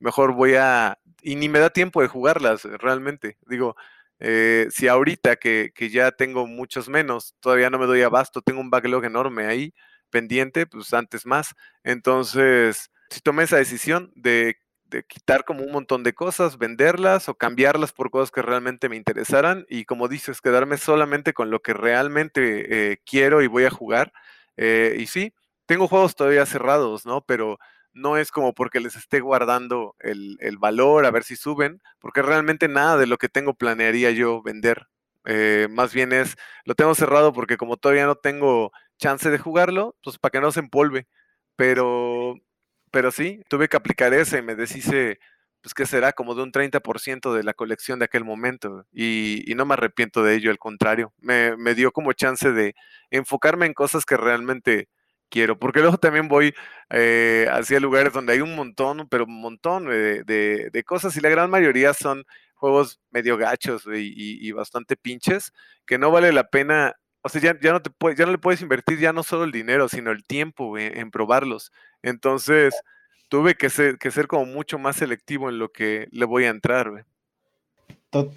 [0.00, 0.98] mejor voy a...
[1.22, 3.38] Y ni me da tiempo de jugarlas realmente.
[3.46, 3.76] Digo,
[4.18, 8.60] eh, si ahorita que, que, ya tengo muchos menos, todavía no me doy abasto, tengo
[8.60, 9.74] un backlog enorme ahí
[10.10, 11.54] pendiente, pues antes más.
[11.84, 14.56] Entonces, si tomé esa decisión de
[14.90, 18.96] de quitar como un montón de cosas, venderlas o cambiarlas por cosas que realmente me
[18.96, 23.70] interesaran y como dices, quedarme solamente con lo que realmente eh, quiero y voy a
[23.70, 24.12] jugar.
[24.56, 25.32] Eh, y sí,
[25.66, 27.22] tengo juegos todavía cerrados, ¿no?
[27.24, 27.58] Pero
[27.92, 32.22] no es como porque les esté guardando el, el, valor a ver si suben, porque
[32.22, 34.88] realmente nada de lo que tengo planearía yo vender.
[35.26, 39.96] Eh, más bien es, lo tengo cerrado porque como todavía no tengo chance de jugarlo,
[40.02, 41.08] pues para que no se empolve.
[41.56, 42.36] Pero
[42.90, 45.20] pero sí, tuve que aplicar ese me deshice,
[45.62, 48.86] pues que será como de un 30% de la colección de aquel momento.
[48.92, 52.74] Y, y, no me arrepiento de ello, al contrario, me, me, dio como chance de
[53.10, 54.88] enfocarme en cosas que realmente
[55.30, 56.54] quiero, porque luego también voy
[56.90, 61.20] eh, hacia lugares donde hay un montón, pero un montón de, de, de cosas y
[61.20, 65.52] la gran mayoría son juegos medio gachos y, y, y, bastante pinches,
[65.86, 68.38] que no vale la pena o sea, ya, ya, no te puedes, ya no le
[68.38, 71.70] puedes invertir ya no solo el dinero, sino el tiempo en, en probarlos.
[72.02, 72.74] Entonces,
[73.28, 76.50] tuve que ser, que ser como mucho más selectivo en lo que le voy a
[76.50, 76.90] entrar.
[76.90, 77.04] Güey.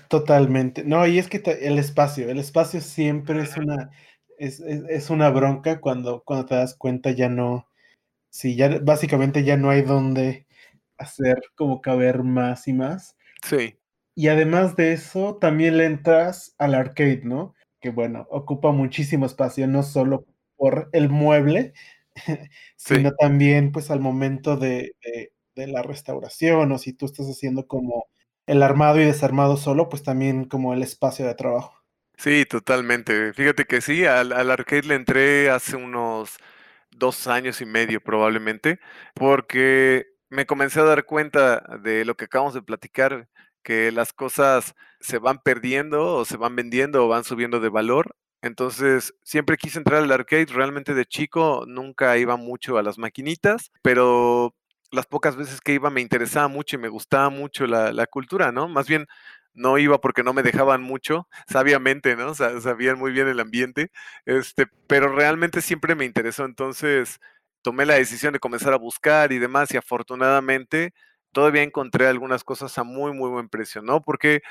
[0.08, 0.84] Totalmente.
[0.84, 3.90] No, y es que el espacio, el espacio siempre es una,
[4.38, 7.68] es, es, es, una bronca cuando, cuando te das cuenta ya no,
[8.30, 10.48] sí, ya básicamente ya no hay donde
[10.98, 13.18] hacer como caber más y más.
[13.44, 13.78] Sí.
[14.16, 17.56] Y además de eso, también le entras al arcade, ¿no?
[17.82, 21.74] Que bueno, ocupa muchísimo espacio, no solo por el mueble,
[22.78, 23.16] sino sí.
[23.20, 28.08] también pues al momento de, de, de, la restauración o si tú estás haciendo como
[28.48, 31.83] el armado y desarmado solo, pues también como el espacio de trabajo.
[32.18, 33.34] Sí, totalmente.
[33.34, 36.38] Fíjate que sí, al, al arcade le entré hace unos
[36.92, 38.80] dos años y medio probablemente,
[39.16, 43.30] porque me comencé a dar cuenta de lo que acabamos de platicar,
[43.64, 48.16] que las cosas se van perdiendo o se van vendiendo o van subiendo de valor
[48.42, 53.72] entonces, siempre quise entrar al arcade, realmente de chico nunca iba mucho a las maquinitas,
[53.82, 54.54] pero
[54.92, 58.52] las pocas veces que iba me interesaba mucho y me gustaba mucho la, la cultura,
[58.52, 58.68] ¿no?
[58.68, 59.08] Más bien
[59.54, 62.34] no iba porque no me dejaban mucho, sabiamente, ¿no?
[62.36, 63.92] Sabían muy bien el ambiente,
[64.26, 67.20] este, pero realmente siempre me interesó, entonces
[67.62, 70.94] tomé la decisión de comenzar a buscar y demás y afortunadamente
[71.32, 74.02] todavía encontré algunas cosas a muy, muy buen precio, ¿no?
[74.02, 74.42] Porque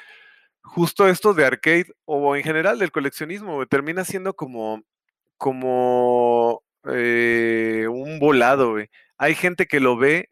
[0.63, 4.83] justo esto de arcade o en general del coleccionismo termina siendo como,
[5.39, 8.77] como eh, un volado.
[9.19, 10.31] Hay gente que lo ve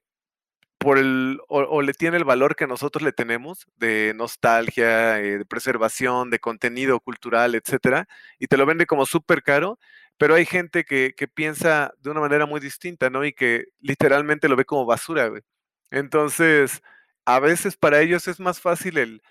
[0.81, 5.39] por el o, o, le tiene el valor que nosotros le tenemos de nostalgia, eh,
[5.39, 9.79] de preservación, de contenido cultural, etcétera, y te lo vende como súper caro.
[10.19, 13.25] Pero hay gente que, que, piensa de una manera muy distinta, ¿no?
[13.25, 15.43] Y que literalmente lo ve como basura, güey.
[15.91, 16.83] Entonces,
[17.27, 19.23] a veces para ellos es más fácil el,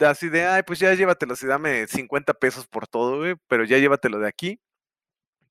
[0.00, 3.78] así de, ay, pues ya llévatelo, si dame 50 pesos por todo, güey, pero ya
[3.78, 4.60] llévatelo de aquí,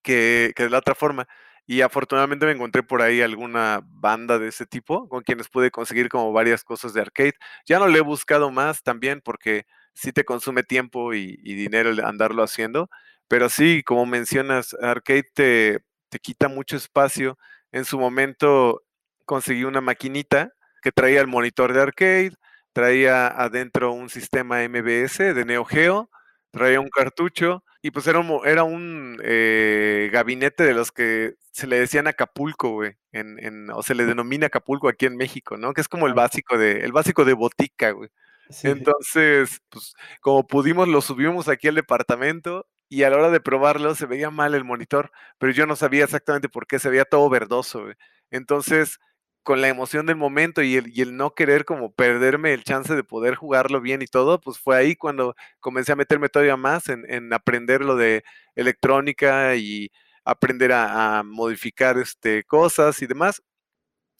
[0.02, 1.28] que, que de la otra forma.
[1.68, 6.08] Y afortunadamente me encontré por ahí alguna banda de ese tipo con quienes pude conseguir
[6.08, 7.34] como varias cosas de arcade.
[7.66, 12.42] Ya no le he buscado más también porque sí te consume tiempo y, dinero andarlo
[12.44, 12.90] haciendo,
[13.28, 17.38] pero sí, como mencionas, arcade te, te quita mucho espacio.
[17.74, 18.84] En su momento
[19.26, 22.34] conseguí una maquinita que traía el monitor de arcade,
[22.72, 26.10] traía adentro un sistema MBS de Neo Geo,
[26.52, 31.68] traía un cartucho y pues era un, era un eh, gabinete de los que se
[31.68, 35.74] le decían Acapulco, güey, en, en, o se le denomina Acapulco aquí en México, ¿no?
[35.74, 38.10] Que es como el básico de, el básico de botica, güey.
[38.50, 38.70] Sí.
[38.70, 43.96] Entonces, pues, como pudimos, lo subimos aquí al departamento y a la hora de probarlo
[43.96, 47.30] se veía mal el monitor, pero yo no sabía exactamente por qué, se veía todo
[47.30, 47.96] verdoso, güey.
[48.32, 49.00] Entonces,
[49.48, 53.36] con la emoción del momento y el, no querer como perderme el chance de poder
[53.36, 57.32] jugarlo bien y todo, pues fue ahí cuando comencé a meterme todavía más en, en
[57.32, 59.90] aprender lo de electrónica y
[60.26, 63.42] aprender a, a modificar este, cosas y demás.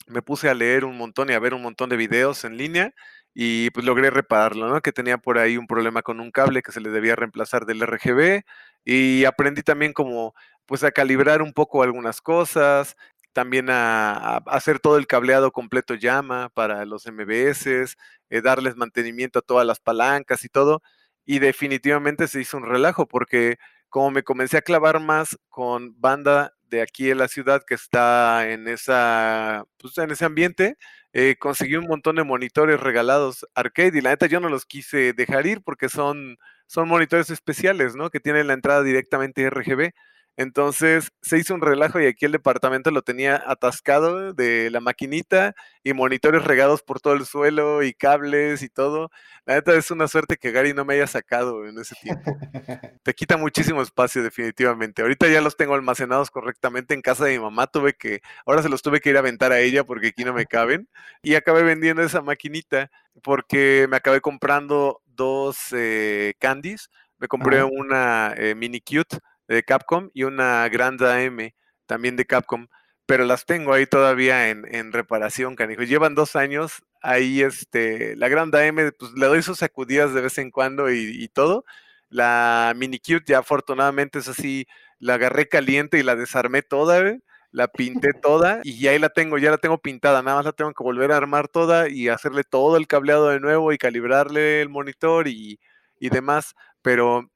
[0.06, 2.94] Me puse a leer un montón y a ver un montón de videos en línea
[3.34, 4.80] y pues logré repararlo, ¿no?
[4.80, 7.82] Que tenía por ahí un problema con un cable que se le debía reemplazar del
[7.82, 8.44] RGB
[8.82, 12.96] y aprendí también como pues a calibrar un poco algunas cosas,
[13.38, 17.96] también a, hacer todo el cableado completo llama para los MBS,
[18.30, 20.82] eh, darles mantenimiento a todas las palancas y todo.
[21.24, 23.58] Y definitivamente se hizo un relajo porque
[23.90, 28.50] como me comencé a clavar más con banda de aquí en la ciudad que está
[28.50, 30.76] en esa, pues, en ese ambiente,
[31.12, 35.12] eh, conseguí un montón de monitores regalados arcade y la neta yo no los quise
[35.12, 38.10] dejar ir porque son, son monitores especiales, ¿no?
[38.10, 39.92] Que tienen la entrada directamente RGB.
[40.38, 45.56] Entonces se hizo un relajo y aquí el departamento lo tenía atascado de la maquinita
[45.82, 49.10] y monitores regados por todo el suelo y cables y todo.
[49.46, 52.22] La neta es una suerte que Gary no me haya sacado en ese tiempo.
[53.02, 55.02] Te quita muchísimo espacio definitivamente.
[55.02, 57.66] Ahorita ya los tengo almacenados correctamente en casa de mi mamá.
[57.66, 60.34] Tuve que, ahora se los tuve que ir a aventar a ella porque aquí no
[60.34, 60.88] me caben.
[61.20, 62.92] Y acabé vendiendo esa maquinita
[63.24, 66.90] porque me acabé comprando dos eh, candies.
[67.18, 67.66] Me compré Ajá.
[67.66, 71.54] una eh, mini cute de Capcom y una Granda M
[71.86, 72.68] también de Capcom,
[73.06, 75.82] pero las tengo ahí todavía en, en reparación, canijo.
[75.82, 80.38] Llevan dos años ahí, este, la Granda M, pues le doy sus sacudidas de vez
[80.38, 81.64] en cuando y, y todo.
[82.10, 84.66] La Mini Cute ya afortunadamente es así,
[84.98, 89.38] la agarré caliente y la desarmé toda, güey, la pinté toda y ahí la tengo,
[89.38, 92.44] ya la tengo pintada, nada más la tengo que volver a armar toda y hacerle
[92.44, 95.58] todo el cableado de nuevo y calibrarle el monitor y,
[96.00, 97.30] y demás, pero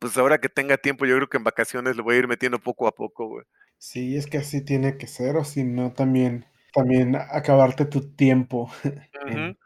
[0.00, 2.58] pues ahora que tenga tiempo, yo creo que en vacaciones lo voy a ir metiendo
[2.58, 3.44] poco a poco, güey.
[3.78, 8.70] Sí, es que así tiene que ser, o si no, también, también acabarte tu tiempo
[9.26, 9.58] en,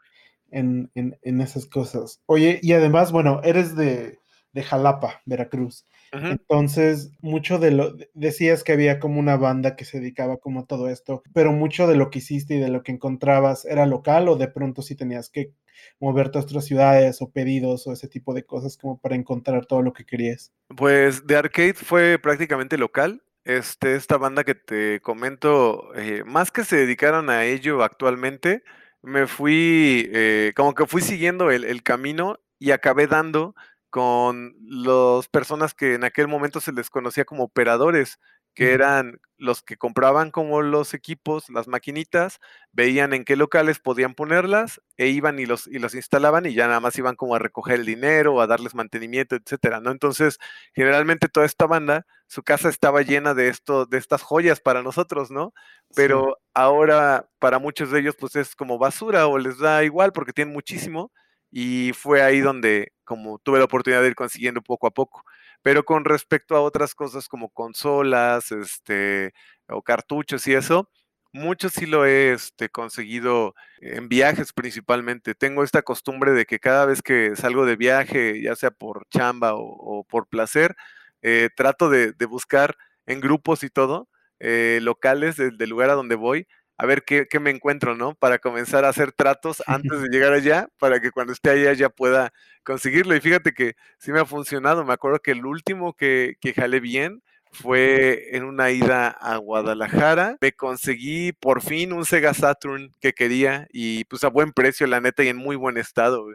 [0.51, 2.21] en, en, en esas cosas.
[2.25, 4.19] Oye, y además, bueno, eres de,
[4.51, 5.85] de Jalapa, Veracruz.
[6.11, 10.65] Entonces, mucho de lo, decías que había como una banda que se dedicaba como a
[10.65, 14.29] todo esto, pero mucho de lo que hiciste y de lo que encontrabas era local
[14.29, 15.51] o de pronto sí tenías que
[15.99, 19.81] moverte a otras ciudades o pedidos o ese tipo de cosas como para encontrar todo
[19.81, 20.51] lo que querías.
[20.75, 23.21] Pues de arcade fue prácticamente local.
[23.43, 28.63] Este, esta banda que te comento, eh, más que se dedicaron a ello actualmente,
[29.03, 33.53] me fui, eh, como que fui siguiendo el camino y acabé dando
[33.95, 38.19] con las personas que en aquel momento se les conocía como operadores,
[38.55, 42.39] que eran los que compraban como los equipos, las maquinitas,
[42.71, 46.67] veían en qué locales podían ponerlas e iban y los, y los instalaban y ya
[46.67, 49.91] nada más iban como a recoger el dinero, a darles mantenimiento, etcétera, ¿no?
[49.91, 50.39] Entonces,
[50.73, 55.31] generalmente toda esta banda, su casa estaba llena de esto, de estas joyas para nosotros,
[55.31, 55.53] ¿no?
[55.89, 60.11] Sí, Pero ahora para muchos de ellos pues es como basura o les da igual
[60.13, 61.11] porque tienen muchísimo
[61.51, 65.23] y fue ahí donde como tuve la oportunidad de ir consiguiendo poco a poco.
[65.65, 69.33] Pero con respecto a otras cosas como consolas, este,
[69.67, 70.91] o cartuchos y eso,
[71.33, 75.33] mucho sí lo he este, conseguido en viajes principalmente.
[75.33, 79.53] Tengo esta costumbre de que cada vez que salgo de viaje, ya sea por chamba
[79.55, 80.75] o, por placer,
[81.23, 82.75] eh, trato de, buscar
[83.07, 84.07] en grupos y todo,
[84.39, 88.15] eh, locales del, lugar a donde voy, a ver qué, qué, me encuentro, ¿no?
[88.15, 91.89] Para comenzar a hacer tratos antes de llegar allá, para que cuando esté allá ya
[91.89, 92.33] pueda
[92.63, 93.15] conseguirlo.
[93.15, 94.83] Y fíjate que sí me ha funcionado.
[94.85, 97.21] Me acuerdo que el último que, que jalé bien
[97.55, 100.37] fue en una ida a Guadalajara.
[100.41, 105.01] Me conseguí por fin un Sega Saturn que quería y pues a buen precio, la
[105.01, 106.27] neta, y en muy buen estado.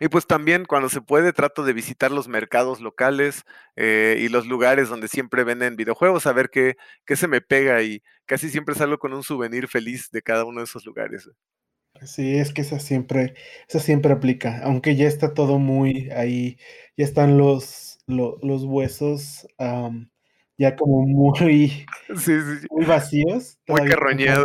[0.00, 3.44] Y pues también cuando se puede trato de visitar los mercados locales
[3.76, 6.76] eh, y los lugares donde siempre venden videojuegos, a ver qué,
[7.06, 10.58] qué se me pega y casi siempre salgo con un souvenir feliz de cada uno
[10.60, 11.30] de esos lugares.
[12.06, 13.34] Sí, es que esa siempre,
[13.68, 16.56] esa siempre aplica, aunque ya está todo muy ahí,
[16.96, 20.10] ya están los, lo- los huesos am,
[20.58, 24.44] ya como muy, Sí, sí, sí, muy vacíos, muy carroñados.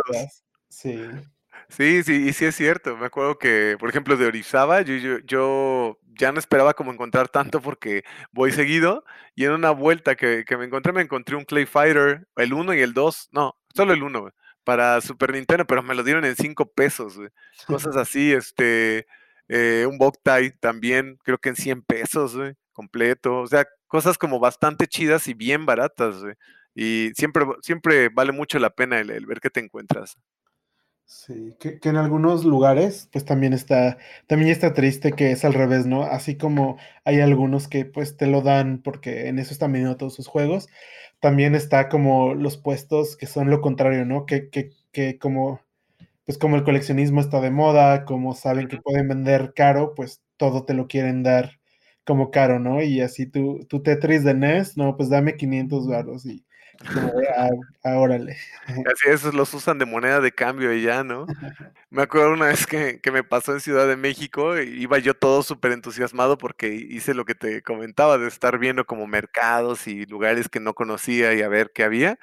[0.68, 0.94] Sí,
[1.70, 2.96] Sí, sí, y sí es cierto.
[2.96, 7.28] Me acuerdo que, por ejemplo, de Orizaba, yo, yo, yo ya no esperaba como encontrar
[7.28, 9.04] tanto porque voy seguido
[9.34, 12.72] y en una vuelta que, que me encontré, me encontré un Clay Fighter, el uno
[12.74, 14.32] y el 2, no, solo el uno, güey,
[14.64, 17.18] para Super Nintendo, pero me lo dieron en 5 pesos.
[17.66, 19.06] Cosas así, este,
[19.48, 23.40] eh, un Boktai también, creo que en 100 pesos, güey, completo.
[23.40, 26.16] O sea, cosas como bastante chidas y bien baratas.
[26.74, 30.16] Y siempre, siempre vale mucho la pena el ver qué te encuentras.
[31.10, 35.54] Sí, que, que en algunos lugares, pues también está, también está triste que es al
[35.54, 36.02] revés, ¿no?
[36.02, 40.14] Así como hay algunos que pues te lo dan porque en eso están vendiendo todos
[40.14, 40.68] sus juegos,
[41.18, 44.26] también está como los puestos que son lo contrario, ¿no?
[44.26, 45.62] Que, que, que como,
[46.26, 50.64] pues como el coleccionismo está de moda, como saben que pueden vender caro, pues todo
[50.64, 51.52] te lo quieren dar
[52.04, 52.82] como caro, ¿no?
[52.82, 56.44] Y así tu, tu Tetris de NES, no, pues dame 500 varos y
[57.36, 57.48] ah,
[57.84, 58.36] ah, órale.
[58.66, 61.26] Así es, los usan de moneda de cambio y ya, ¿no?
[61.90, 65.42] Me acuerdo una vez que que me pasó en Ciudad de México, iba yo todo
[65.42, 70.60] superentusiasmado porque hice lo que te comentaba, de estar viendo como mercados y lugares que
[70.60, 72.18] no conocía y a ver qué había,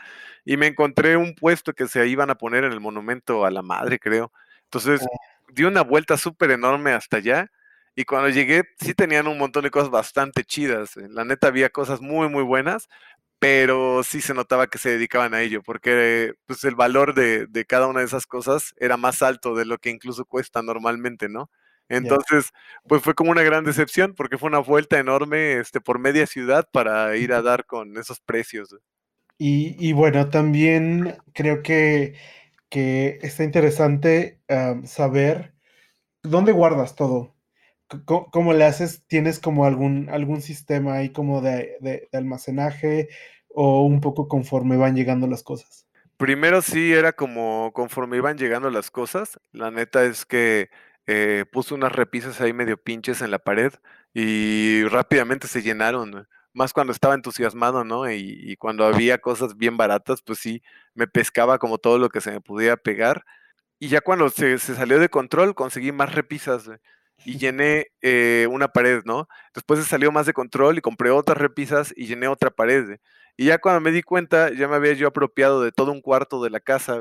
[0.46, 3.62] y me encontré un puesto que se iban a poner en el Monumento a la
[3.62, 4.32] Madre, creo.
[4.66, 5.18] Entonces, Ah,
[5.54, 7.52] di una vuelta superenorme hasta allá,
[7.96, 12.02] y cuando llegué, sí tenían un montón de cosas bastante chidas, la neta había cosas
[12.02, 12.90] muy, muy buenas,
[13.46, 17.66] pero sí se notaba que se dedicaban a ello, porque, pues, el valor de de
[17.66, 21.50] cada una de esas cosas era más alto de lo que incluso cuesta normalmente, ¿no?
[21.90, 22.52] Entonces,
[22.88, 26.68] pues, fue como una gran decepción, porque fue una vuelta enorme, este, por media ciudad
[26.72, 28.76] para ir a dar con esos precios.
[29.38, 32.16] Y, y bueno, también creo que,
[32.70, 34.42] que está interesante
[34.86, 35.56] saber
[36.24, 37.36] dónde guardas todo.
[38.06, 39.04] ¿Cómo le haces?
[39.08, 43.10] ¿Tienes como algún, algún sistema ahí como de, de- de almacenaje
[43.56, 45.88] o un poco conforme van llegando las cosas?
[46.18, 50.70] Primero sí era como conforme iban llegando las cosas, la neta es que,
[51.08, 53.74] eh, puse unas repisas ahí medio pinches en la pared
[54.14, 58.10] y rápidamente se llenaron, más cuando estaba entusiasmado, ¿no?
[58.10, 60.62] Y y cuando había cosas bien baratas, pues sí,
[60.94, 63.26] me pescaba como todo lo que se me pudiera pegar
[63.80, 66.80] y ya cuando se se salió de control, conseguí más repisas, güey,
[67.26, 69.28] y llené, eh, una pared, ¿no?
[69.54, 73.00] Después se salió más de control y compré otras repisas y llené otra pared, güey.
[73.38, 76.42] Y ya cuando me di cuenta, ya me había yo apropiado de todo un cuarto
[76.44, 77.00] de la casa,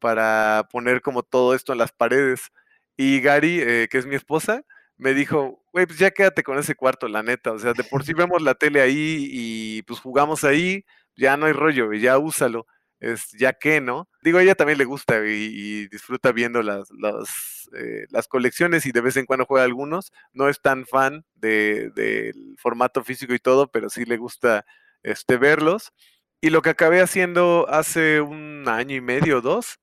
[0.00, 2.50] para poner como todo esto en las paredes.
[2.96, 4.62] Y Gary, eh, que es mi esposa,
[4.96, 8.04] me dijo: "Güey, pues ya quédate con ese cuarto, la neta, o sea, de por
[8.04, 10.84] sí vemos la tele ahí y, pues, jugamos ahí,
[11.16, 12.66] ya no hay rollo, ya úsalo".
[13.00, 14.08] Es ya que, ¿no?
[14.22, 15.50] Digo, a ella también le gusta y
[15.84, 20.12] y disfruta viendo las las, eh, las colecciones y de vez en cuando juega algunos.
[20.32, 24.64] No es tan fan de del formato físico y todo, pero sí le gusta,
[25.02, 25.92] este, verlos.
[26.40, 29.78] Y lo que acabé haciendo hace un año y medio o 2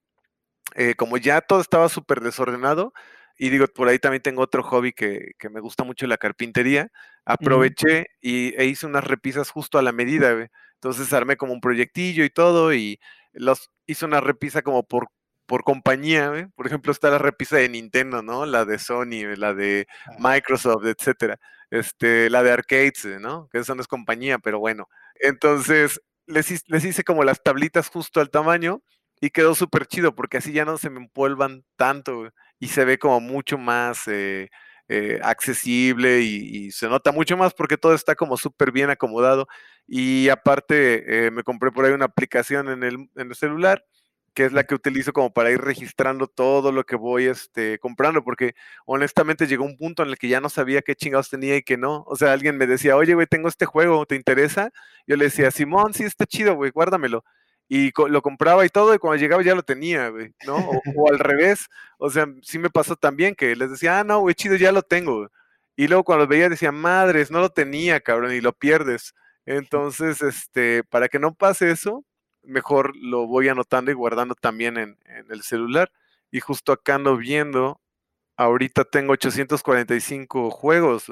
[0.75, 2.93] eh, como ya todo estaba súper desordenado,
[3.37, 6.89] y digo, por ahí también tengo otro hobby que que me gusta mucho la carpintería,
[7.25, 10.49] aproveché y e hice unas repisas justo a la medida.
[10.75, 12.99] Entonces, armé como un proyectillo y todo, y
[13.33, 15.07] los hice una repisa como por
[15.45, 16.49] por compañía.
[16.55, 18.45] Por ejemplo, está la repisa de Nintendo, ¿no?
[18.45, 21.37] La de Sony, la de ah, Microsoft, etcétera.
[21.69, 23.49] Este, la de arcades, ¿no?
[23.51, 24.87] Que eso no es compañía, pero bueno.
[25.21, 28.81] Entonces, les hice como las tablitas justo al tamaño
[29.21, 32.97] y quedó súper chido, porque así ya no se me empolvan tanto, y se ve
[32.99, 34.49] como mucho más, eh,
[34.89, 39.47] eh, accesible y y se nota mucho más porque todo está como súper bien acomodado.
[39.87, 43.83] Y aparte, eh, me compré por ahí una aplicación en el en el celular,
[44.33, 48.23] que es la que utilizo como para ir registrando todo lo que voy, este, comprando,
[48.23, 51.63] porque honestamente llegó un punto en el que ya no sabía qué chingados tenía y
[51.63, 52.03] qué no.
[52.07, 54.71] O sea, alguien me decía: "Oye, güey, tengo este juego, ¿te interesa?".
[55.07, 57.23] Yo le decía: "Simón, sí, está chido, güey, guárdamelo".
[57.69, 60.57] Y co lo compraba y todo, y cuando llegaba ya lo tenía, güey, ¿no?
[60.69, 60.71] O
[61.07, 61.67] o al revés,
[61.97, 64.81] o sea, sí me pasó también que les decía: "Ah, no, güey, chido, ya lo
[64.83, 65.29] tengo".
[65.75, 69.13] Y luego cuando veía decía: "Madres, no lo tenía, cabrón", y lo pierdes.
[69.45, 72.05] Entonces, este, para que no pase eso,
[72.43, 75.91] mejor lo voy anotando y guardando también en en el celular.
[76.31, 77.79] Y justo acá ando viendo,
[78.37, 81.11] ahorita tengo 845 juegos.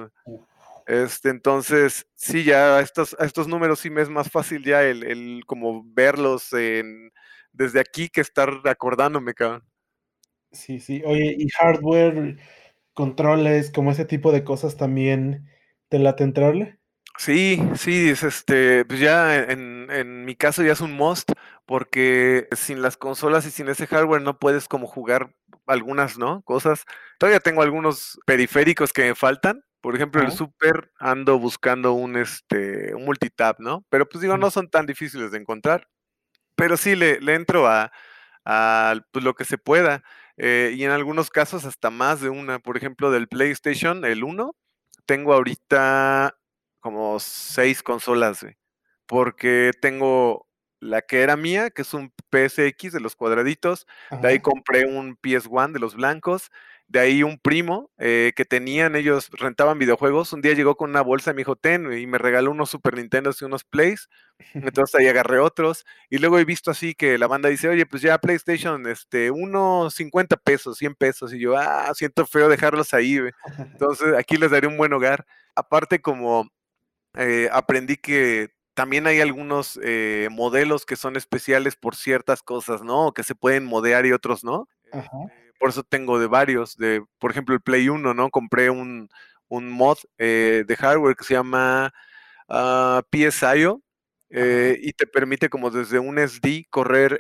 [0.88, 4.84] Este, entonces, sí, ya a estos a estos números sí me es más fácil ya
[4.84, 7.12] el el como verlos en
[7.54, 9.64] desde aquí que estar acordándome, cabrón.
[10.52, 11.02] Sí, sí.
[11.06, 12.38] Oye, ¿y hardware,
[12.94, 15.50] controles, como ese tipo de cosas también
[15.90, 16.81] te late entrarle?
[17.18, 21.32] Sí, sí, es, este, pues, ya en en mi caso ya es un must,
[21.66, 25.34] porque sin las consolas y sin ese hardware no puedes como jugar
[25.68, 26.86] algunas, ¿no?, cosas.
[27.20, 30.32] Todavía tengo algunos periféricos que me faltan, por ejemplo, el Ajá.
[30.32, 35.32] súper ando buscando un, este, un multitap, ¿no?, pero, pues, digo, no son tan difíciles
[35.32, 35.88] de encontrar.
[36.56, 37.92] Pero sí, le le entro a
[38.46, 40.04] al pues, lo que se pueda,
[40.38, 42.60] eh, y en algunos casos hasta más de una.
[42.60, 44.56] Por ejemplo, del PlayStation, el uno
[45.08, 46.36] tengo ahorita
[46.82, 48.58] como 6 consolas, güey,
[49.08, 50.48] porque tengo
[50.82, 53.88] la que era mía, que es un PSX de los cuadraditos,
[54.22, 56.50] de ahí compré un PS1 de los blancos,
[56.88, 61.02] De ahí un primo eh, que tenían, ellos rentaban videojuegos, un día llegó con una
[61.02, 64.10] bolsa y me dijo, ten, y me regaló unos Super Nintendo y unos Plays.
[64.56, 65.86] Entonces ahí agarré otros.
[66.10, 69.94] Y luego he visto así que la banda dice, oye, pues ya PlayStation, este, unos
[69.96, 71.34] 50 pesos, 100 pesos.
[71.34, 73.20] Y yo, ah, siento feo dejarlos ahí.
[73.58, 75.26] Entonces aquí les daré un buen hogar.
[75.56, 76.50] Aparte, como
[77.16, 83.14] eh, aprendí que también hay algunos eh, modelos que son especiales por ciertas cosas, ¿no?
[83.14, 84.68] Que se pueden modear y otros no.
[84.92, 85.08] Ajá.
[85.26, 88.30] Este, por eso tengo de varios, de, por ejemplo, el Play 1, ¿no?
[88.30, 89.10] Compré un,
[89.48, 91.94] un mod eh, de hardware que se llama
[92.48, 93.82] uh, PSIO
[94.34, 97.20] y te permite como desde un SD correr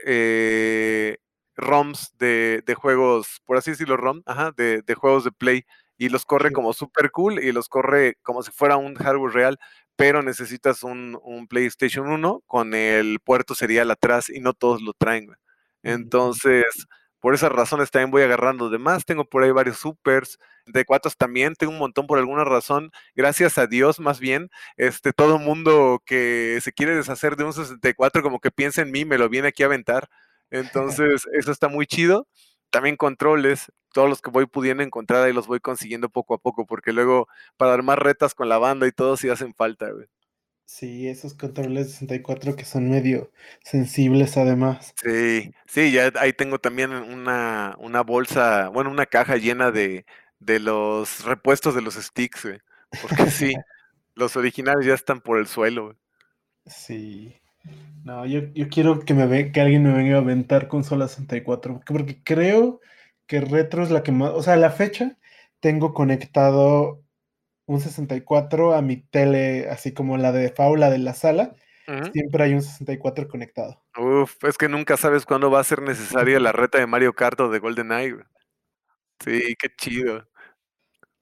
[1.57, 5.65] ROMs de, de, juegos, por así decirlo, ROM, ajá, de, de juegos de Play
[6.01, 9.59] y los corre como super cool y los corre como si fuera un hardware real,
[9.95, 14.93] pero necesitas un, un PlayStation 1 con el puerto serial atrás y no todos lo
[14.93, 15.27] traen.
[15.27, 15.37] Güey.
[15.83, 16.65] Entonces,
[17.19, 19.05] por esas razones también voy agarrando de más.
[19.05, 20.39] Tengo por ahí varios supers.
[20.65, 22.89] De cuatro también tengo un montón por alguna razón.
[23.13, 24.49] Gracias a Dios, más bien.
[24.77, 29.05] Este, todo mundo que se quiere deshacer de un 64, como que piensa en mí,
[29.05, 30.09] me lo viene aquí a aventar.
[30.49, 32.27] Entonces, eso está muy chido.
[32.71, 36.65] También controles, todos los que voy pudiendo encontrar ahí los voy consiguiendo poco a poco,
[36.65, 40.07] porque luego para armar retas con la banda y todo sí hacen falta, güey.
[40.65, 43.29] Sí, esos controles de 64 que son medio
[43.61, 44.93] sensibles además.
[45.03, 50.05] Sí, sí, ya ahí tengo también una, una bolsa, bueno, una caja llena de,
[50.39, 52.59] de los repuestos de los sticks, güey.
[53.01, 53.53] Porque sí,
[54.15, 55.97] los originales ya están por el suelo, güey.
[56.65, 57.41] Sí.
[58.03, 61.81] No, yo, yo quiero que me ve, que alguien me venga a aventar consola 64,
[61.85, 62.79] porque creo
[63.27, 65.17] que retro es la que más, o sea, a la fecha
[65.59, 67.03] tengo conectado
[67.65, 71.53] un 64 a mi tele, así como la de Faula de la sala,
[71.87, 72.11] uh -huh.
[72.11, 73.83] siempre hay un 64 conectado.
[73.97, 77.39] Uf, es que nunca sabes cuándo va a ser necesaria la reta de Mario Kart
[77.39, 78.15] o de GoldenEye.
[79.23, 80.27] Sí, qué chido.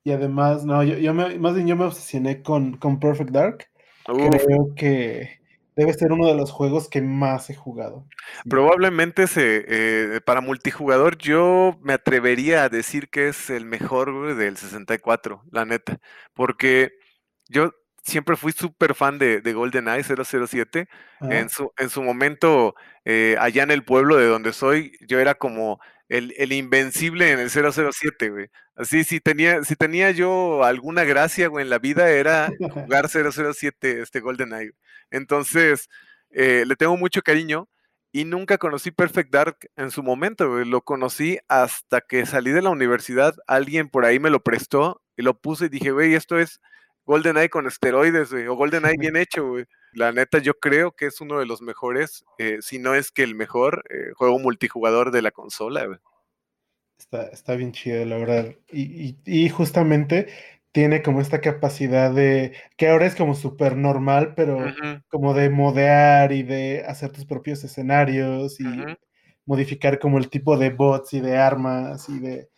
[0.06, 3.66] Y además, no, yo, yo me, más bien yo me obsesioné con, con Perfect Dark.
[4.06, 5.39] Creo que
[5.80, 8.06] debe ser uno de los juegos que más he jugado.
[8.50, 14.58] Probablemente se, eh, para multijugador yo me atrevería a decir que es el mejor del
[14.58, 16.00] 64, la neta,
[16.34, 16.92] porque
[17.48, 17.72] yo
[18.04, 20.90] siempre fui súper fan de, de GoldenEye 007.
[21.22, 21.28] Ah.
[21.32, 22.76] En, su, en su momento,
[23.06, 27.40] eh, allá en el pueblo de donde soy, yo era como el, el invencible en
[27.40, 28.48] el 007, güey.
[28.76, 34.02] Así, si tenía, si tenía yo alguna gracia, güey, en la vida era jugar 007,
[34.02, 34.72] este GoldenEye.
[35.12, 35.90] Entonces,
[36.32, 37.70] eh, le tengo mucho cariño
[38.12, 40.46] y nunca conocí Perfect Dark en su momento.
[40.66, 45.22] Lo conocí hasta que salí de la universidad, alguien por ahí me lo prestó y
[45.22, 46.60] lo puse y dije, güey, esto es
[47.06, 49.56] GoldenEye con esteroides, güey, o GoldenEye bien hecho.
[49.94, 53.24] La neta, yo creo que es uno de los mejores, eh, si no es que
[53.24, 56.00] el mejor eh, juego multijugador de la consola.
[57.00, 58.56] Está, está bien chido, la verdad.
[58.72, 60.28] Y, justamente
[60.72, 65.04] tiene como esta capacidad de, que ahora es como súper normal, pero uh -huh.
[65.10, 68.98] como de modear y de hacer tus propios escenarios y uh -huh.
[69.46, 72.50] modificar como el tipo de bots y de armas y de...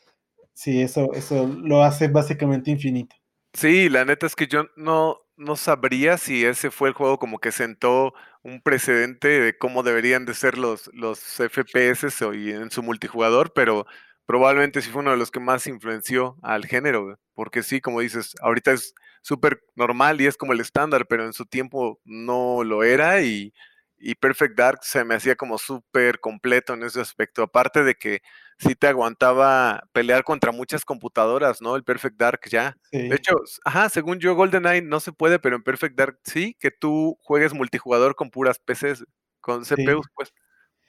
[0.53, 3.15] Sí, eso, eso lo hace básicamente infinito.
[3.53, 7.39] Sí, la neta es que yo no, no sabría si ese fue el juego como
[7.39, 12.83] que sentó un precedente de cómo deberían de ser los, los FPS y en su
[12.83, 13.85] multijugador, pero
[14.25, 18.35] probablemente sí fue uno de los que más influenció al género, porque sí, como dices,
[18.41, 22.83] ahorita es súper normal y es como el estándar, pero en su tiempo no lo
[22.83, 23.53] era y,
[23.97, 28.21] y Perfect Dark se me hacía como súper completo en ese aspecto, aparte de que
[28.57, 31.75] sí te aguantaba pelear contra muchas computadoras, ¿no?
[31.75, 32.75] El Perfect Dark ya.
[32.91, 33.09] Sí.
[33.09, 36.71] De hecho, ajá, según yo, GoldenEye no se puede, pero en Perfect Dark sí, que
[36.71, 39.05] tú juegues multijugador con puras PCs,
[39.39, 40.11] con CPUs, sí.
[40.15, 40.33] pues.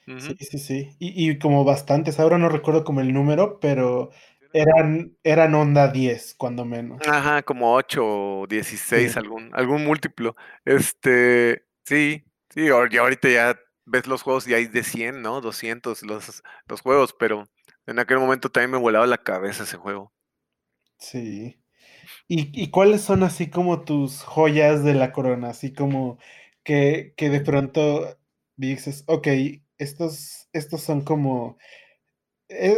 [0.06, 0.36] Uh -huh.
[0.38, 0.96] Sí, sí, sí.
[0.98, 4.10] Y, y, como bastantes, ahora no recuerdo como el número, pero
[4.52, 7.00] eran, eran onda 10, cuando menos.
[7.06, 9.18] Ajá, como 8 o 16, sí.
[9.18, 10.36] algún, algún múltiplo.
[10.64, 15.40] Este, sí, sí, y ahorita ya ves los juegos y hay de 100, ¿no?
[15.40, 17.48] 200 los, los juegos, pero
[17.86, 20.12] en aquel momento también me volaba la cabeza ese juego.
[20.98, 21.60] Sí.
[22.28, 25.50] ¿Y, ¿Y, cuáles son así como tus joyas de la corona?
[25.50, 26.18] Así como
[26.62, 28.18] que, que de pronto
[28.56, 29.28] dices, ok,
[29.78, 31.58] estos, estos son como,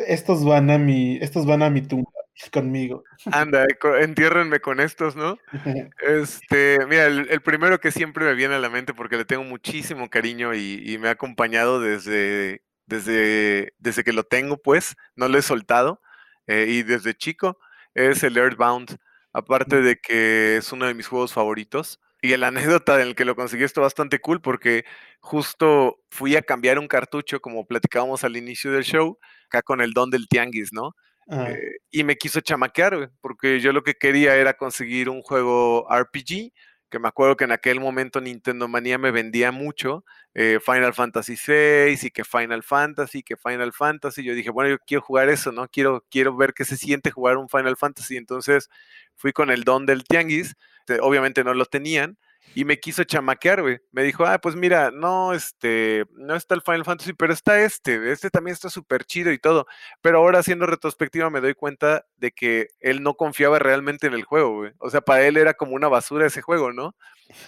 [0.06, 2.10] estos van a mi, estos van a mi tumba
[2.50, 3.04] conmigo.
[3.32, 3.64] Anda,
[4.00, 5.38] entiérrenme con estos, ¿no?
[6.06, 9.44] Este, mira, el, el, primero que siempre me viene a la mente porque le tengo
[9.44, 15.28] muchísimo cariño y, y me ha acompañado desde, desde, desde que lo tengo, pues, no
[15.28, 16.00] lo he soltado,
[16.46, 17.58] eh, y desde chico,
[17.94, 18.98] es el Earthbound,
[19.32, 22.00] aparte de que es uno de mis juegos favoritos.
[22.24, 24.86] Y la anécdota en el que lo conseguí está bastante cool porque
[25.20, 29.18] justo fui a cambiar un cartucho, como platicábamos al inicio del show,
[29.48, 30.92] acá con el don del tianguis, ¿no?
[31.30, 36.52] Eh, y me quiso chamaquear, porque yo lo que quería era conseguir un juego RPG,
[36.88, 40.02] que me acuerdo que en aquel momento Nintendo Manía me vendía mucho,
[40.32, 44.24] eh, Final Fantasy VI y que Final Fantasy, que Final Fantasy.
[44.24, 45.68] Yo dije, bueno, yo quiero jugar eso, ¿no?
[45.68, 48.16] Quiero, quiero ver qué se siente jugar un Final Fantasy.
[48.16, 48.70] Entonces
[49.14, 50.54] fui con el don del Tianguis,
[51.00, 52.18] obviamente no lo tenían,
[52.54, 53.80] y me quiso chamaquear, güey.
[53.90, 58.12] Me dijo, ah, pues mira, no, este, no está el Final Fantasy, pero está este,
[58.12, 59.66] este también está súper chido y todo.
[60.02, 64.24] Pero ahora haciendo retrospectiva me doy cuenta de que él no confiaba realmente en el
[64.24, 64.72] juego, güey.
[64.78, 66.94] O sea, para él era como una basura ese juego, ¿no?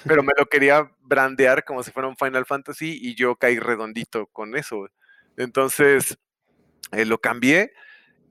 [0.05, 4.27] Pero me lo quería brandear como si fuera un Final Fantasy y yo caí redondito
[4.27, 4.91] con eso, güey.
[5.37, 6.19] Entonces,
[6.93, 7.73] eh, lo cambié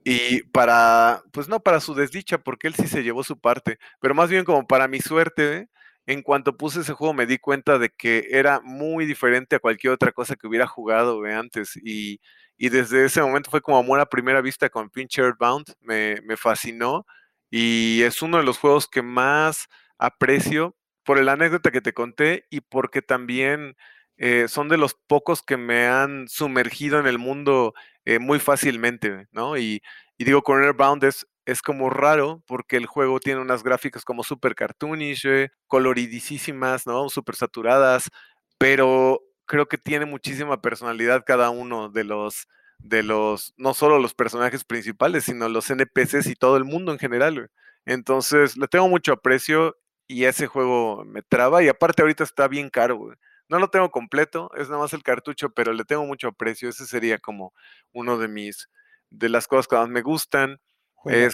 [0.08, 4.14] y para, pues no para su desdicha, porque él sí se llevó su parte, pero
[4.14, 5.68] más bien como para mi suerte, ¿eh?
[6.06, 9.92] en cuanto puse ese juego me di cuenta de que era muy diferente a cualquier
[9.92, 12.20] otra cosa que hubiera jugado antes y,
[12.56, 16.36] y desde ese momento fue como amor a primera vista con Pinch Earthbound, me, me
[16.36, 17.04] fascinó
[17.50, 19.66] y es uno de los juegos que más
[19.98, 23.74] aprecio por la anécdota que te conté y porque también
[24.18, 29.26] eh, son de los pocos que me han sumergido en el mundo eh, muy fácilmente,
[29.32, 29.56] ¿no?
[29.58, 29.82] Y,
[30.18, 34.54] digo, con Airbound es, es como raro porque el juego tiene unas gráficas como súper
[34.54, 35.26] cartoonish,
[35.66, 37.08] coloridísimas, ¿no?
[37.10, 38.10] Súper saturadas,
[38.58, 42.48] pero creo que tiene muchísima personalidad cada uno de los,
[42.78, 46.98] de los, no solo los personajes principales, sino los NPCs y todo el mundo en
[46.98, 47.50] general.
[47.86, 49.76] Entonces, le tengo mucho aprecio
[50.08, 53.14] y ese juego me traba y aparte ahorita está bien caro.
[53.48, 56.68] No lo tengo completo, es nada más el cartucho, pero le tengo mucho aprecio.
[56.68, 57.54] Ese sería como
[57.92, 58.68] uno de mis,
[59.10, 60.60] de las cosas que más me gustan.
[61.06, 61.32] Es,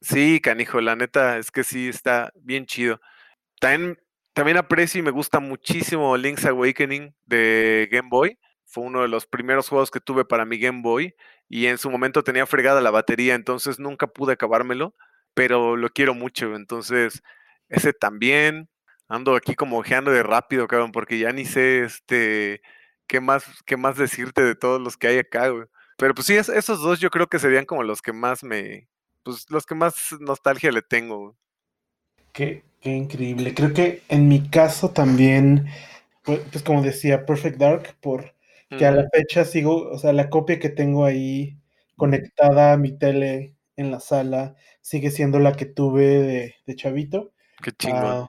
[0.00, 3.00] sí, canijo, la neta, es que sí, está bien chido.
[3.60, 3.98] También,
[4.34, 8.38] también aprecio y me gusta muchísimo Link's Awakening de Game Boy.
[8.66, 11.14] Fue uno de los primeros juegos que tuve para mi Game Boy
[11.48, 14.94] y en su momento tenía fregada la batería, entonces nunca pude acabármelo,
[15.34, 16.56] pero lo quiero mucho.
[16.56, 17.22] Entonces,
[17.68, 18.68] ese también.
[19.12, 22.62] Ando aquí como ojeando de rápido, cabrón, porque ya ni sé este
[23.06, 25.66] qué más, qué más decirte de todos los que hay acá, güey.
[25.98, 28.88] Pero pues sí, es- esos dos yo creo que serían como los que más me,
[29.22, 31.18] pues los que más nostalgia le tengo.
[31.18, 31.34] güey.
[32.32, 33.52] Qué, qué increíble.
[33.54, 35.66] Creo que en mi caso también,
[36.24, 38.34] pues, pues como decía, Perfect Dark, por
[38.78, 41.58] que a la fecha sigo, o sea, la copia que tengo ahí
[41.96, 47.34] conectada a mi tele en la sala sigue siendo la que tuve de, de chavito.
[47.62, 48.02] Qué chingón.
[48.02, 48.28] Ah,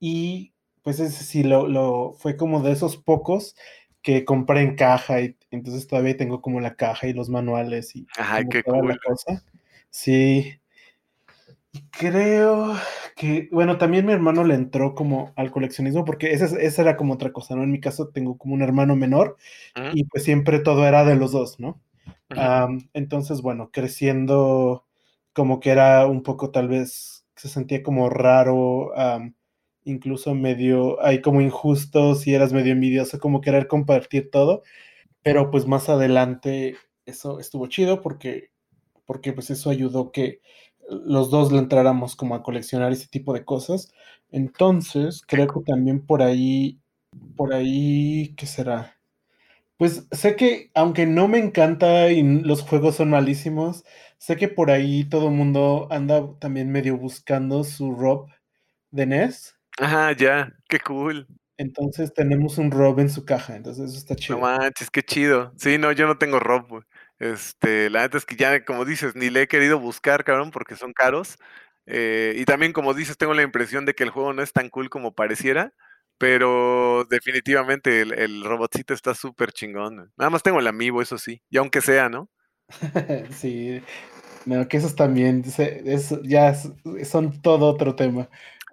[0.00, 3.56] y pues ese sí lo, lo fue como de esos pocos
[4.02, 8.08] que compré en caja y entonces todavía tengo como la caja y los manuales y
[8.18, 8.98] Ay, qué toda la cool.
[8.98, 9.44] cosa.
[9.90, 10.60] Sí,
[11.98, 12.74] creo
[13.16, 16.96] que, bueno, también mi hermano le entró como al coleccionismo porque esa, es- esa era
[16.96, 17.62] como otra cosa, ¿no?
[17.62, 19.36] En mi caso tengo como un hermano menor
[19.76, 21.80] Ujú, y pues siempre todo era de los dos, ¿no?
[22.30, 22.52] ujú.
[22.64, 24.86] Am, entonces, bueno, creciendo
[25.34, 29.34] como que era un poco tal vez, se sentía como raro, am,
[29.88, 34.62] incluso medio, hay como injusto, si eras medio envidioso, como querer compartir todo,
[35.22, 36.76] pero pues más adelante
[37.06, 38.50] eso estuvo chido porque,
[39.06, 40.40] porque pues eso ayudó que
[40.88, 43.92] los dos le entráramos como a coleccionar ese tipo de cosas.
[44.30, 46.80] Entonces, creo que también por ahí,
[47.36, 48.96] por ahí, ¿qué será?
[49.78, 53.84] Pues sé que, aunque no me encanta y los juegos son malísimos,
[54.18, 58.30] sé que por ahí todo el mundo anda también medio buscando su ROP
[58.90, 59.57] de NES.
[59.80, 61.26] Ajá, ya, qué cool.
[61.56, 64.40] Entonces tenemos un ROP en su caja, entonces eso está No chido.
[64.40, 65.52] manches, qué chido.
[65.58, 66.82] Sí, no, yo no tengo rob, güey.
[67.18, 70.76] Este, la neta es que ya, como dices, ni le he querido buscar, cabrón, porque
[70.76, 71.36] son caros.
[71.86, 74.68] Eh, y también, como dices, tengo la impresión de que el juego no es tan
[74.68, 75.72] cool como pareciera,
[76.18, 80.12] pero definitivamente el, el robotcito está súper chingón.
[80.16, 82.28] Nada más tengo el amiibo, eso sí, y aunque sea, ¿no?
[83.32, 83.80] Sí,
[84.46, 86.70] no, que esos también, eso ya es-
[87.10, 88.28] son todo otro tema.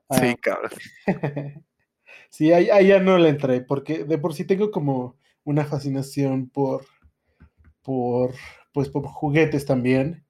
[0.09, 0.71] Ah, Sí, cabrón.
[2.29, 6.49] sí, ahí, ahí ya no le entré, porque de por sí tengo como una fascinación
[6.49, 6.85] por,
[7.81, 8.33] por,
[8.73, 10.25] pues, por juguetes también.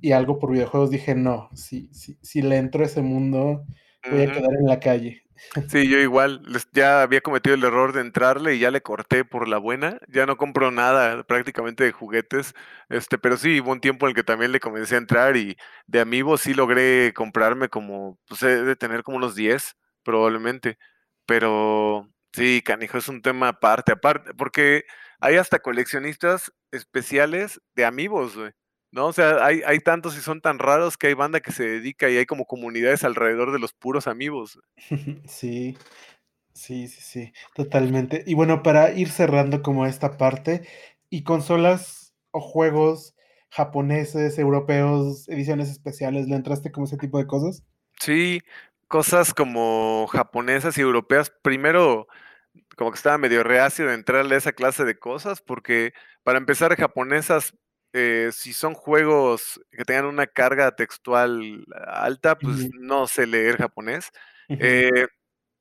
[0.00, 3.66] Y algo por videojuegos, dije, no, si, si, si le entro a ese mundo,
[4.10, 5.22] voy a quedar en la calle.
[5.68, 9.48] Sí, yo igual, ya había cometido el error de entrarle y ya le corté por
[9.48, 12.54] la buena, ya no compro nada prácticamente de juguetes,
[12.88, 15.56] este, pero sí, hubo un tiempo en el que también le comencé a entrar y
[15.86, 20.78] de Amiibo sí logré comprarme como, pues he de tener como unos 10 probablemente,
[21.26, 24.84] pero sí, canijo, es un tema aparte, aparte, porque
[25.20, 28.52] hay hasta coleccionistas especiales de Amiibos, güey,
[28.92, 29.06] ¿no?
[29.06, 32.08] O sea, hay, hay tantos y son tan raros que hay banda que se dedica
[32.08, 34.58] y hay como comunidades alrededor de los puros Amiibos.
[35.26, 35.76] Sí,
[36.54, 38.24] sí, sí, sí, totalmente.
[38.26, 40.66] Y bueno, para ir cerrando como esta parte,
[41.08, 43.14] y consolas o juegos
[43.50, 46.28] japoneses, europeos, ediciones especiales?
[46.28, 47.64] ¿Le entraste como ese tipo de cosas?
[48.00, 48.40] Sí,
[48.88, 51.30] cosas como japonesas y europeas.
[51.42, 52.06] Primero,
[52.76, 56.74] como que estaba medio reacio de entrarle a esa clase de cosas, porque para empezar,
[56.76, 57.54] japonesas,
[57.92, 63.56] eh, si son juegos que tengan una carga textual alta, pues Ujú, no sé leer
[63.58, 64.10] japonés.
[64.48, 65.06] ujú, Eh,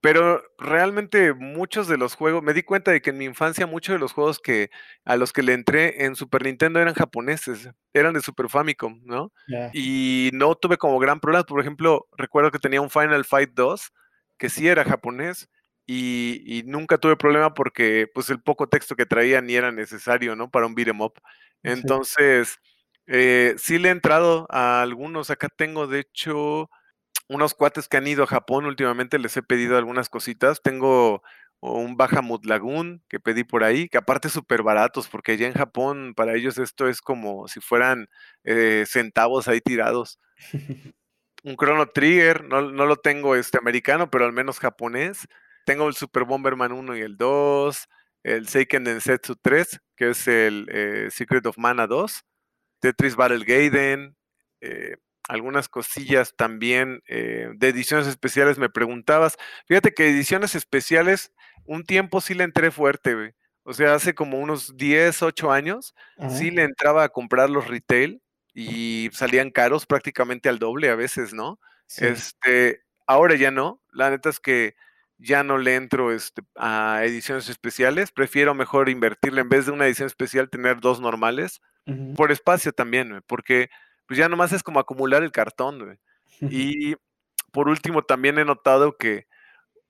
[0.02, 3.94] pero realmente muchos de los juegos, me di cuenta de que en mi infancia muchos
[3.96, 4.70] de los juegos que
[5.06, 9.34] a los que le entré en Super Nintendo eran japoneses, eran de Super Famicom, ¿no?
[9.48, 11.44] Ya, Y no tuve como gran problema.
[11.46, 13.92] Por ejemplo, recuerdo que tenía un Final Fight 2
[14.38, 15.50] que sí era japonés
[15.86, 20.36] y, y nunca tuve problema porque pues el poco texto que traía ni era necesario,
[20.36, 20.50] ¿no?
[20.50, 21.02] Para un beat 'em
[21.66, 21.76] up.
[21.76, 21.82] sí.
[21.82, 22.58] Entonces,
[23.08, 25.30] eh, sí le he entrado a algunos.
[25.32, 26.70] Acá tengo, de hecho,
[27.30, 30.62] unos cuates que han ido a Japón últimamente, les he pedido algunas cositas.
[30.64, 31.24] Tengo
[31.62, 36.14] un Bahamut Lagoon que pedí por ahí, que aparte súper baratos, porque allá en Japón
[36.16, 38.08] para ellos esto es como si fueran
[38.44, 40.20] eh, centavos ahí tirados.
[41.44, 45.28] Un Chrono Trigger, no, no lo tengo este americano, pero al menos japonés.
[45.66, 47.88] Tengo el Super Bomberman 1 y el 2,
[48.24, 52.24] el Seiken Densetsu 3, que es el eh, Secret of Mana 2.
[52.80, 54.16] Tetris Battle Gaiden,
[54.62, 54.96] eh,
[55.28, 59.38] algunas cosillas también eh, de ediciones especiales me preguntabas.
[59.68, 61.34] Fíjate que ediciones especiales,
[61.66, 63.34] un tiempo sí le entré fuerte, güey.
[63.64, 65.94] O sea, hace como unos 10, 8 años,
[66.30, 68.22] sí le entraba a comprar los retail
[68.54, 71.60] y salían caros prácticamente al doble a veces, ¿no?
[71.86, 72.06] sí.
[72.06, 73.84] Este, ahora ya no.
[73.92, 74.76] La neta es que
[75.20, 78.12] ya no le entro este, a ediciones especiales.
[78.14, 81.62] Prefiero mejor invertirle en vez de una edición especial, tener dos normales
[82.14, 83.70] por espacio también, porque,
[84.08, 86.00] pues, ya nomás es como acumular el cartón.
[86.42, 86.96] Y
[87.54, 89.28] por último, también he notado que,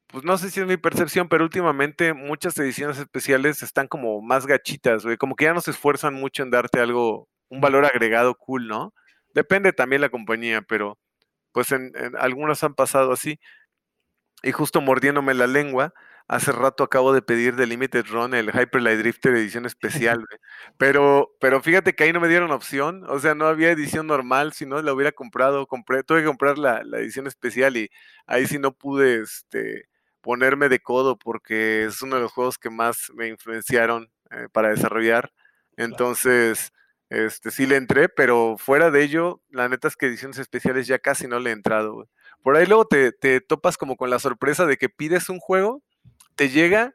[0.07, 4.47] pues, no sé si es mi percepción, pero últimamente muchas ediciones especiales están como más
[4.47, 8.35] gachitas, güey, como que ya no se esfuerzan mucho en darte algo, un valor agregado
[8.35, 8.93] cool, ¿no?
[9.33, 10.99] Depende también la compañía, pero,
[11.53, 13.39] pues, en en algunas han pasado así.
[14.43, 15.93] Y justo mordiéndome la lengua,
[16.27, 19.65] hace rato acabo de pedir de Limited Run el Hyper Light Drifter edición
[20.13, 20.25] especial.
[20.77, 24.53] Pero pero fíjate que ahí no me dieron opción, o sea, no había edición normal,
[24.53, 27.89] si no la hubiera comprado, compré tuve que comprar la la edición especial y
[28.27, 29.89] ahí sí no pude, este,
[30.21, 34.69] ponerme de codo porque es uno de los juegos que más me influenciaron, eh, para
[34.69, 35.31] desarrollar.
[35.77, 36.71] Entonces,
[37.09, 40.99] este, sí le entré, pero fuera de ello, la neta es que ediciones especiales ya
[40.99, 42.07] casi no le he entrado, güey.
[42.43, 45.81] Por ahí luego te, te topas como con la sorpresa de que pides un juego,
[46.35, 46.93] te llega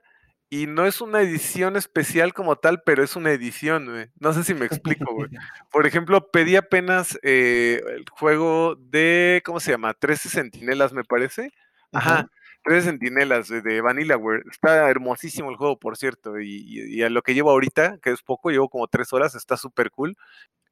[0.50, 4.06] y no es una edición especial como tal, pero es una edición, güey.
[4.20, 5.28] No sé si me explico, güey.
[5.72, 9.94] Por ejemplo, pedí apenas eh, el juego de, ¿cómo se llama?
[9.94, 11.50] 13 Centinelas, me parece.
[11.92, 12.30] Ajá, Ajá,
[12.64, 14.44] 13 Centinelas de, de Vanillaware.
[14.50, 16.38] Está hermosísimo el juego, por cierto.
[16.40, 19.34] Y, y- y a lo que llevo ahorita, que es poco, llevo como tres horas,
[19.34, 20.16] está súper cool.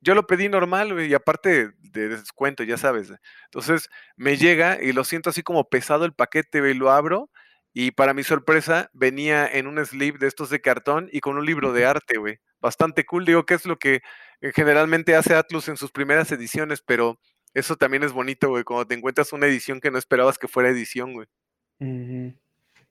[0.03, 3.09] Yo lo pedí normal, güey, y aparte de descuento, ya sabes.
[3.09, 3.21] güey.
[3.45, 7.31] Entonces, me llega y lo siento así como pesado el paquete, güey, lo abro
[7.75, 11.47] y para mi sorpresa venía en un sleeve de estos de cartón y con un
[11.47, 12.39] libro de arte, güey.
[12.61, 14.03] Bastante cool, digo que es lo que
[14.41, 17.19] eh, generalmente hace Atlus en sus primeras ediciones, pero
[17.55, 20.69] eso también es bonito, güey, cuando te encuentras una edición que no esperabas que fuera
[20.69, 21.27] edición, güey.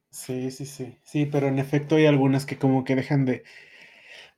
[0.09, 0.97] Sí, sí, sí.
[1.03, 3.43] Sí, pero en efecto hay algunas que como que dejan de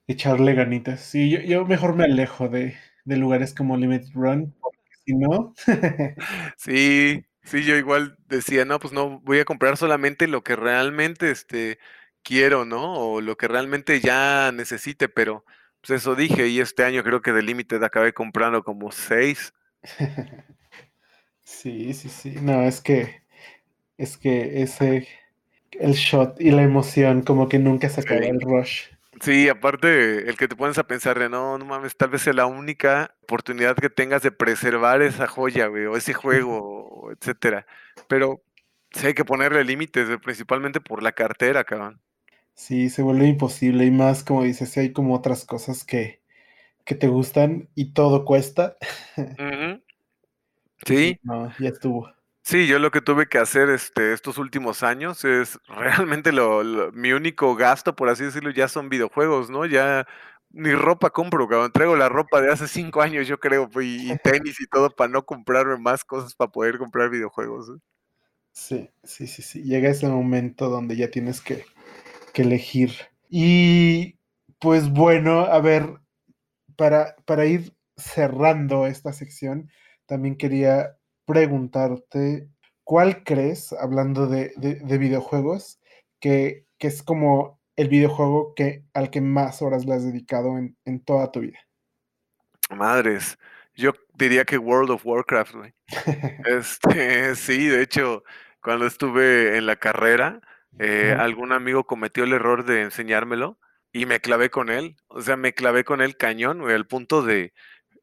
[0.07, 1.01] echarle ganitas.
[1.01, 2.75] Sí, yo yo mejor me alejo de
[3.05, 5.53] de lugares como Limited Run, porque si no
[6.57, 11.31] Sí, sí, yo igual decía, no, pues no, voy a comprar solamente lo que realmente,
[11.31, 11.79] este,
[12.23, 12.93] quiero, ¿no?
[12.95, 15.43] O lo que realmente ya necesite, pero,
[15.81, 19.53] pues eso dije, y este año creo que de Limited acabé comprando como 6.
[21.45, 22.35] Sí, sí, sí.
[22.41, 23.23] No, es que
[23.97, 25.07] es que ese
[25.73, 28.29] el shot y la emoción como que nunca se acaba, Sí.
[28.29, 28.92] el rush.
[29.23, 32.35] Sí, aparte, el que te pones a pensar de, no, no mames, tal vez es
[32.35, 37.65] la única oportunidad que tengas de preservar esa joya, güey, o ese juego, etcétera.
[38.07, 38.41] Pero
[38.91, 42.01] sí hay que ponerle límites, güey, principalmente por la cartera, cabrón.
[42.55, 46.21] Sí, se vuelve imposible y más, como dices, si hay como otras cosas que
[46.85, 48.77] que te gustan y todo cuesta,
[49.17, 49.39] dices:
[50.85, 51.19] Sí.
[51.23, 52.09] "No, ya estuvo".
[52.45, 56.91] Sí, yo lo que tuve que hacer, este, estos últimos años es realmente lo lo
[56.91, 59.65] mi único gasto, por así decirlo, ya son videojuegos, ¿no?
[59.65, 60.05] Ya
[60.51, 64.11] ni ropa compro, cabrón, traigo la ropa de hace 5 años, yo creo, pues, y
[64.11, 67.79] y tenis y todo para no comprarme más cosas para poder comprar videojuegos, ¿eh?
[68.51, 69.63] Sí, sí, sí, sí.
[69.63, 71.65] Llega ese momento donde ya tienes que
[72.33, 72.91] que elegir.
[73.29, 74.19] Y,
[74.59, 75.99] pues, bueno, a ver,
[76.77, 79.69] para para ir cerrando esta sección,
[80.07, 82.49] también quería preguntarte,
[82.83, 85.79] ¿cuál crees, hablando de de de videojuegos,
[86.19, 90.75] que que es como el videojuego que al que más horas le has dedicado en
[90.85, 91.59] en toda tu vida?
[92.69, 93.37] Madres,
[93.75, 95.73] yo diría que World of Warcraft, güey.
[96.45, 98.23] Este, sí, de hecho,
[98.61, 100.41] cuando estuve en la carrera,
[100.79, 103.59] eh, algún amigo cometió el error de enseñármelo
[103.91, 104.95] y me clavé con él.
[105.07, 107.53] O sea, me clavé con él cañón, güey, al punto de,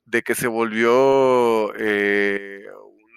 [0.05, 2.65] de que se volvió eh,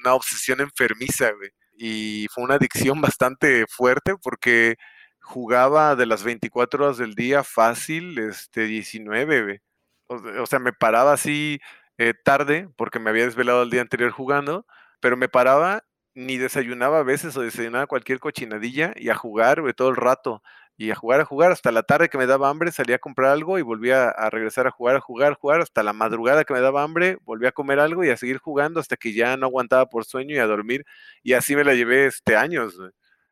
[0.04, 1.50] una obsesión enfermiza, güey.
[1.76, 4.78] Y fue una adicción bastante fuerte porque
[5.22, 9.60] jugaba de las 24 horas del día fácil, este, 19, güey.
[10.08, 11.60] O, sea, me paraba así
[11.98, 14.68] eh, tarde porque me había desvelado el día anterior jugando,
[15.00, 15.84] pero me paraba,
[16.14, 20.44] ni desayunaba a veces o desayunaba cualquier cochinadilla y a jugar, güey, todo el rato.
[20.78, 23.32] Y a jugar, a jugar, hasta la tarde que me daba hambre, salía a comprar
[23.32, 26.54] algo y volvía a regresar a jugar, a jugar, a jugar, hasta la madrugada que
[26.54, 29.46] me daba hambre, volvía a comer algo y a seguir jugando hasta que ya no
[29.46, 30.84] aguantaba por sueño y a dormir.
[31.22, 32.74] Y así me la llevé este años.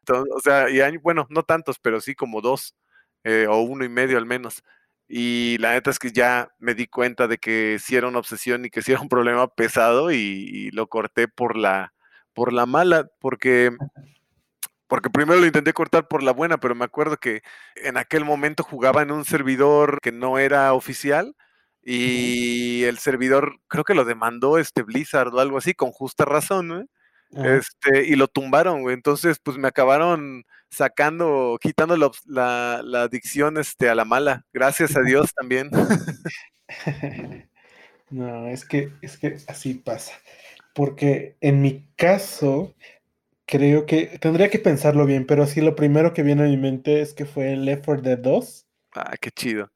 [0.01, 2.75] Entonces, o sea, y bueno, no tantos, pero sí como dos,
[3.23, 4.63] eh, o uno y medio al menos.
[5.07, 8.65] Y la neta es que ya me di cuenta de que sí era una obsesión
[8.65, 11.93] y que sí era un problema pesado y, y lo corté por la,
[12.33, 13.71] por la mala, porque
[14.91, 17.43] porque primero lo intenté cortar por la buena, pero me acuerdo que
[17.77, 21.33] en aquel momento jugaba en un servidor que no era oficial
[21.81, 26.89] y el servidor creo que lo demandó este Blizzard o algo así, con justa razón.
[27.31, 28.93] Este, y lo tumbaron, güey.
[28.93, 34.45] Entonces, pues me acabaron sacando, quitando la, la adicción este, a la mala.
[34.51, 35.69] Gracias a Dios también.
[38.09, 40.11] No, es que, es que así pasa.
[40.75, 42.75] Porque en mi caso,
[43.51, 47.01] creo que tendría que pensarlo bien, pero sí lo primero que viene a mi mente
[47.01, 49.69] es que fue Left 4 Dead 2, Ah, qué chido.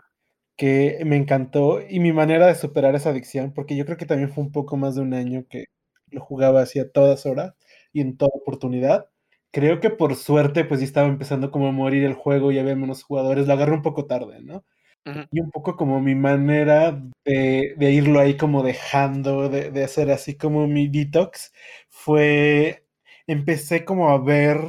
[0.58, 4.32] que me encantó y mi manera de superar esa adicción, porque yo creo que también
[4.32, 5.66] fue un poco más de un año que
[6.12, 7.54] lo jugaba así a todas horas
[7.92, 9.10] y en toda oportunidad.
[9.52, 12.76] Creo que por suerte, pues ya estaba empezando como a morir el juego y había
[12.76, 13.48] menos jugadores.
[13.48, 14.66] Lo agarré un poco tarde, ¿no?
[15.06, 16.92] Ujú, Y un poco como mi manera
[17.26, 21.54] de, de irlo ahí como dejando, de, de hacer así como mi detox,
[21.90, 22.85] fue,
[23.28, 24.60] empecé como a ver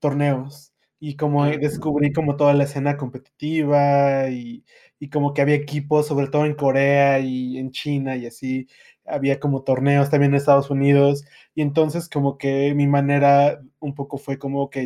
[0.00, 4.64] torneos y como descubrí como toda la escena competitiva y,
[4.98, 8.68] y como que había equipos, sobre todo en Corea y en China y así,
[9.06, 14.18] había como torneos también en Estados Unidos y entonces como que mi manera un poco
[14.18, 14.76] fue como, ok,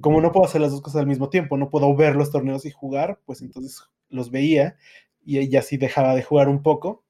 [0.00, 2.64] como no puedo hacer las dos cosas al mismo tiempo, no puedo ver los torneos
[2.64, 4.76] y jugar, pues entonces los veía
[5.24, 7.04] y, y así dejaba de jugar un poco.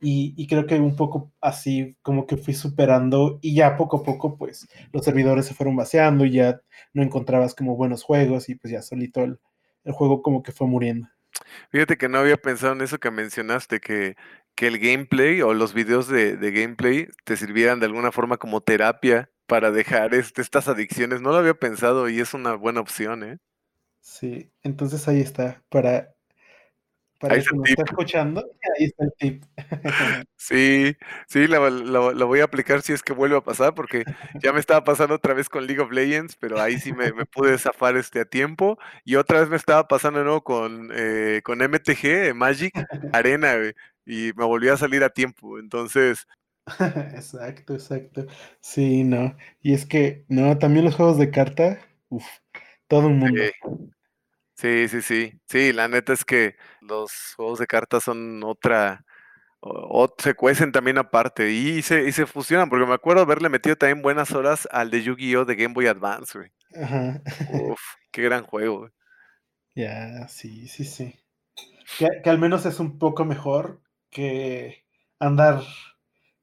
[0.00, 4.02] Y, y, creo que un poco así como que fui superando y ya poco a
[4.02, 6.60] poco pues los servidores se fueron vaciando y ya
[6.92, 9.40] no encontrabas como buenos juegos y pues ya solito el,
[9.84, 11.08] el juego como que fue muriendo.
[11.70, 14.16] Fíjate que no había pensado en eso que mencionaste, que,
[14.54, 18.60] que el gameplay o los videos de, de gameplay te sirvieran de alguna forma como
[18.60, 21.20] terapia para dejar este, estas adicciones.
[21.20, 23.38] No lo había pensado y es una buena opción, ¿eh?
[24.00, 26.14] Sí, entonces ahí está, para,
[27.18, 27.78] para Ahí está el tip.
[27.80, 28.40] está escuchando,
[28.78, 29.44] ahí está el tip.
[30.36, 30.96] Sí,
[31.28, 34.04] sí, la, la- la voy a aplicar si es que vuelve a pasar, porque
[34.40, 37.26] ya me estaba pasando otra vez con League of Legends, pero ahí sí me, me
[37.26, 38.78] pude zafar este a tiempo.
[39.04, 42.74] Y otra vez me estaba pasando nuevo con, eh, con MTG, Magic
[43.12, 43.54] Arena,
[44.04, 45.58] y me volvió a salir a tiempo.
[45.58, 46.26] Entonces,
[47.14, 48.26] exacto, exacto.
[48.60, 49.36] Sí, no.
[49.62, 52.26] Y es que, no, también los juegos de carta, uff,
[52.88, 53.42] todo un mundo.
[54.56, 55.38] Sí, sí, sí.
[55.46, 59.04] Sí, la neta es que los juegos de cartas son otra,
[59.60, 63.50] o, o se cuecen también aparte y se, y se fusionan, porque me acuerdo haberle
[63.50, 65.44] metido también buenas horas al de Yu-Gi-Oh!
[65.44, 66.52] de Game Boy Advance, güey.
[66.82, 67.22] Ajá.
[67.74, 67.80] Uf,
[68.10, 68.92] qué gran juego, güey.
[69.74, 71.14] Ya, sí, sí, sí.
[71.98, 74.84] Que, que al menos es un poco mejor que
[75.20, 75.62] andar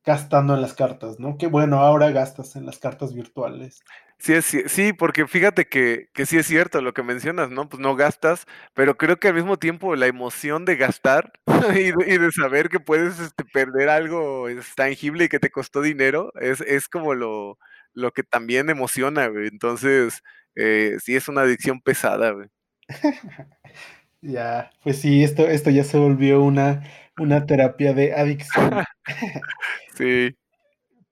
[0.05, 1.37] gastando en las cartas, ¿no?
[1.37, 3.83] Que bueno, ahora gastas en las cartas virtuales.
[4.17, 7.67] Sí, es, sí, porque fíjate que, que sí es cierto lo que mencionas, ¿no?
[7.67, 11.33] Pues no gastas, pero creo que al mismo tiempo la emoción de gastar
[11.75, 15.51] y de, y de saber que puedes este, perder algo es tangible y que te
[15.51, 17.57] costó dinero, es, es como lo,
[17.93, 19.47] lo que también emociona, güey.
[19.47, 20.21] Entonces,
[20.55, 22.47] eh, sí es una adicción pesada, güey.
[24.23, 26.83] Ya, pues sí, esto, esto ya se volvió una,
[27.17, 28.71] una terapia de adicción.
[29.95, 30.35] Sí.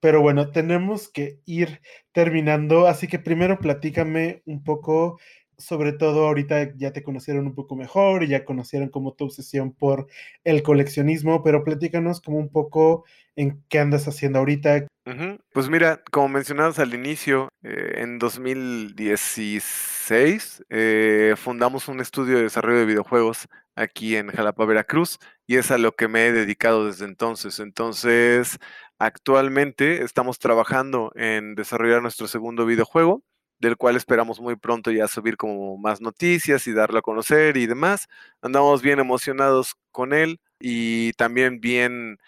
[0.00, 1.80] Pero bueno, tenemos que ir
[2.12, 5.20] terminando, así que primero platícame un poco,
[5.56, 9.72] sobre todo ahorita ya te conocieron un poco mejor y ya conocieron como tu obsesión
[9.72, 10.08] por
[10.42, 13.04] el coleccionismo, pero platícanos como un poco
[13.36, 14.88] en qué andas haciendo ahorita.
[15.52, 22.78] Pues mira, como mencionabas al inicio, eh, en 2016 eh, fundamos un estudio de desarrollo
[22.78, 27.04] de videojuegos aquí en Jalapa, Veracruz, y es a lo que me he dedicado desde
[27.04, 27.58] entonces.
[27.60, 28.58] Entonces,
[28.98, 33.22] actualmente estamos trabajando en desarrollar nuestro segundo videojuego,
[33.58, 37.66] del cual esperamos muy pronto ya subir como más noticias y darlo a conocer y
[37.66, 38.08] demás.
[38.40, 40.40] Andamos bien emocionados con él.
[40.64, 42.18] y también bien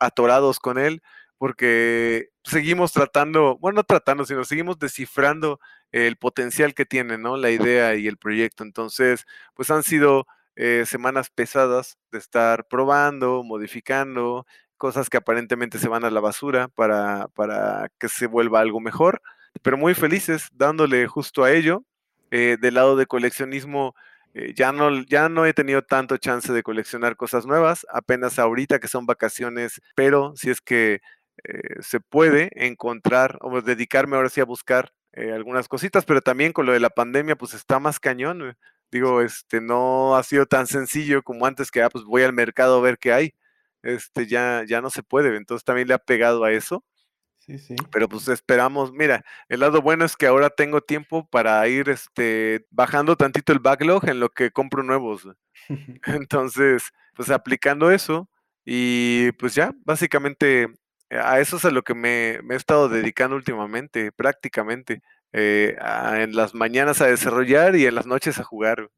[0.00, 1.02] atorados con él,
[1.38, 5.60] porque seguimos tratando, bueno, no tratando, sino seguimos descifrando
[5.92, 7.36] el potencial que tiene, ¿no?
[7.36, 8.64] La idea y el proyecto.
[8.64, 9.24] Entonces,
[9.54, 10.26] pues han sido
[10.56, 16.68] eh, semanas pesadas de estar probando, modificando, cosas que aparentemente se van a la basura
[16.68, 19.22] para, para que se vuelva algo mejor,
[19.62, 21.84] pero muy felices dándole justo a ello.
[22.30, 23.94] Eh, del lado de coleccionismo,
[24.34, 28.80] eh, ya, no, ya no he tenido tanto chance de coleccionar cosas nuevas, apenas ahorita
[28.80, 31.00] que son vacaciones, pero si es que
[31.80, 36.66] se puede encontrar o dedicarme ahora sí a buscar eh, algunas cositas, pero también con
[36.66, 38.56] lo de la pandemia, pues está más cañón.
[38.90, 42.78] Digo, este, no ha sido tan sencillo como antes que, ah, pues voy al mercado
[42.78, 43.34] a ver qué hay.
[43.82, 46.84] Este, ya, ya no se puede, entonces también le ha pegado a eso.
[47.38, 47.76] Sí, sí.
[47.90, 52.66] Pero pues esperamos, mira, el lado bueno es que ahora tengo tiempo para ir este,
[52.70, 55.26] bajando tantito el backlog en lo que compro nuevos.
[56.06, 56.84] Entonces,
[57.14, 58.28] pues aplicando eso
[58.64, 60.68] y pues ya, básicamente
[61.10, 65.02] a eso es a lo que me, he estado dedicando últimamente, prácticamente.
[65.32, 65.76] Eh,
[66.14, 68.88] en las mañanas a desarrollar y en las noches a jugar.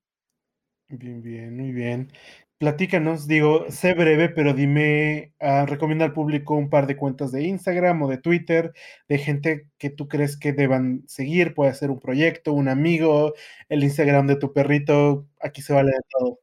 [0.89, 2.13] Bien, bien, muy bien.
[2.61, 7.45] Platícanos, digo, sé breve, pero dime, uh, recomienda al público un par de cuentas de
[7.45, 8.73] Instagram o de Twitter,
[9.09, 13.33] de gente que tú crees que deban seguir, puede ser un proyecto, un amigo,
[13.71, 16.41] el Instagram de tu perrito, aquí se vale de todo.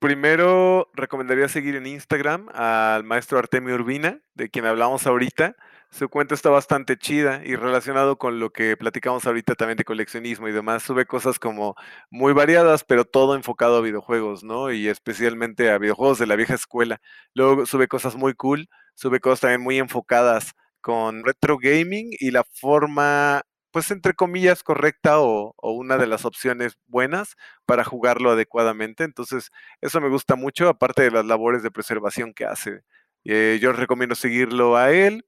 [0.00, 5.56] Primero, recomendaría seguir en Instagram al maestro Artemio Urbina, de quien hablamos ahorita.
[5.90, 10.48] Su cuenta está bastante chida y relacionado con lo que platicamos ahorita también de coleccionismo
[10.48, 10.84] y demás.
[10.84, 11.74] Sube cosas como
[12.10, 14.72] muy variadas, pero todo enfocado a videojuegos, ¿no?
[14.72, 17.02] Y especialmente a videojuegos de la vieja escuela.
[17.34, 22.44] Luego sube cosas muy cool, sube cosas también muy enfocadas con retro gaming y la
[22.44, 29.04] forma pues entre comillas, correcta o, una de las opciones buenas para jugarlo adecuadamente.
[29.04, 29.50] Entonces,
[29.80, 32.82] eso me gusta mucho, aparte de las labores de preservación que hace.
[33.24, 35.24] Eh, yo recomiendo seguirlo a él.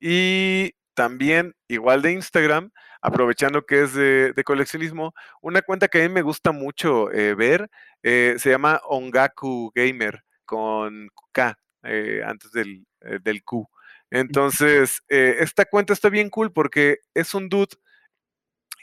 [0.00, 2.70] Y también, igual de Instagram,
[3.02, 7.70] aprovechando que es de, coleccionismo, una cuenta que a mí me gusta mucho eh, ver,
[8.02, 11.58] eh, se llama Ongaku Gamer, con K,
[12.24, 12.86] antes del,
[13.22, 13.68] del Q.
[14.10, 17.76] Entonces, eh, esta cuenta está bien cool porque es un dude,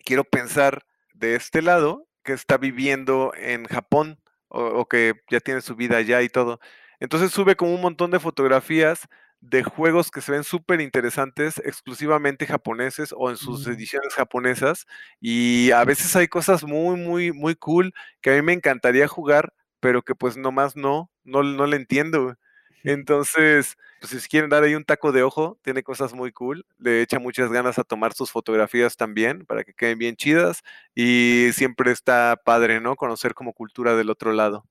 [0.05, 5.75] quiero pensar de este lado, que está viviendo en Japón o, que ya tiene su
[5.75, 6.59] vida allá y todo.
[6.99, 9.07] Entonces sube como un montón de fotografías
[9.41, 14.85] de juegos que se ven súper interesantes, exclusivamente japoneses o en sus ediciones japonesas.
[15.19, 19.53] Y a veces hay cosas muy, muy, muy cool que a mí me encantaría jugar,
[19.81, 22.37] pero que pues nomás no, no, no le entiendo.
[22.83, 26.65] Entonces, pues si quieren dar ahí un taco de ojo, tiene cosas muy cool.
[26.77, 30.61] Le echa muchas ganas a tomar sus fotografías también para que queden bien chidas.
[30.93, 32.95] Y siempre está padre, ¿no?
[32.95, 34.65] Conocer como cultura del otro lado.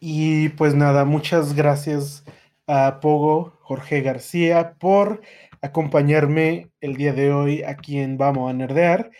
[0.00, 2.24] Y pues nada, muchas gracias
[2.66, 5.22] a Pogo, Jorge García, por
[5.62, 9.10] acompañarme el día de hoy aquí en Vamos a Nerdear.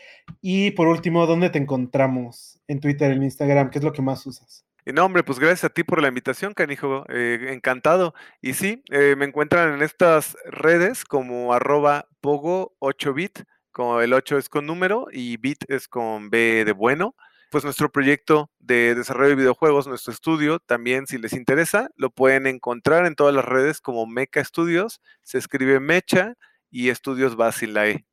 [0.40, 2.60] Y por último, ¿dónde te encontramos?
[2.68, 4.67] En Twitter, en Instagram, ¿qué es lo que más usas?
[4.92, 7.04] No, hombre, pues gracias a ti por la invitación, canijo.
[7.08, 8.14] Eh, encantado.
[8.40, 14.48] Y sí, eh, me encuentran en estas redes como arroba pogo8bit, como el 8 es
[14.48, 17.14] con número y bit es con B de bueno.
[17.50, 22.46] Pues nuestro proyecto de desarrollo de videojuegos, nuestro estudio, también si les interesa, lo pueden
[22.46, 25.00] encontrar en todas las redes como Mecha Studios.
[25.22, 26.34] Se escribe Mecha
[26.70, 28.06] y Estudios Basilae.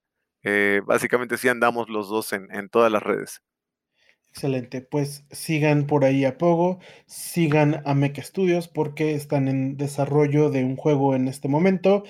[0.43, 3.41] Eh, básicamente sí andamos los dos en, en todas las redes.
[4.35, 10.49] Excelente, pues sigan por ahí a Pogo, sigan a Mecha Studios porque están en desarrollo
[10.49, 12.03] de un juego en este momento.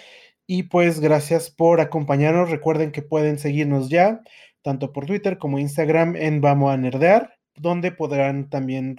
[0.48, 2.50] Y pues gracias por acompañarnos.
[2.50, 4.22] Recuerden que pueden seguirnos ya,
[4.64, 8.96] tanto por Twitter como Instagram en Vamos a Nerdear, donde podrán también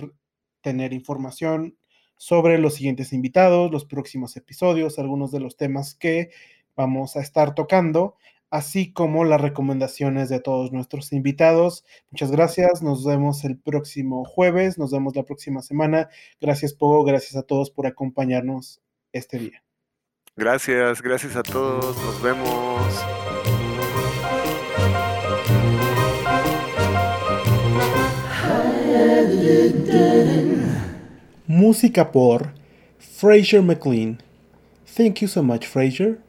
[0.61, 1.77] tener información
[2.16, 6.31] sobre los siguientes invitados, los próximos episodios, algunos de los temas que
[6.77, 8.14] vamos a estar tocando
[8.51, 11.85] así como las recomendaciones de todos nuestros invitados.
[12.11, 16.09] Muchas gracias, nos vemos el próximo jueves, nos vemos la próxima semana.
[16.41, 18.81] Gracias, Pogo, gracias a todos por acompañarnos
[19.13, 19.63] este día.
[20.37, 23.05] Gracias, gracias a todos, nos vemos.
[31.47, 32.53] Música por
[32.99, 34.21] Fraser McLean.
[34.97, 36.26] Thank you so much, Fraser.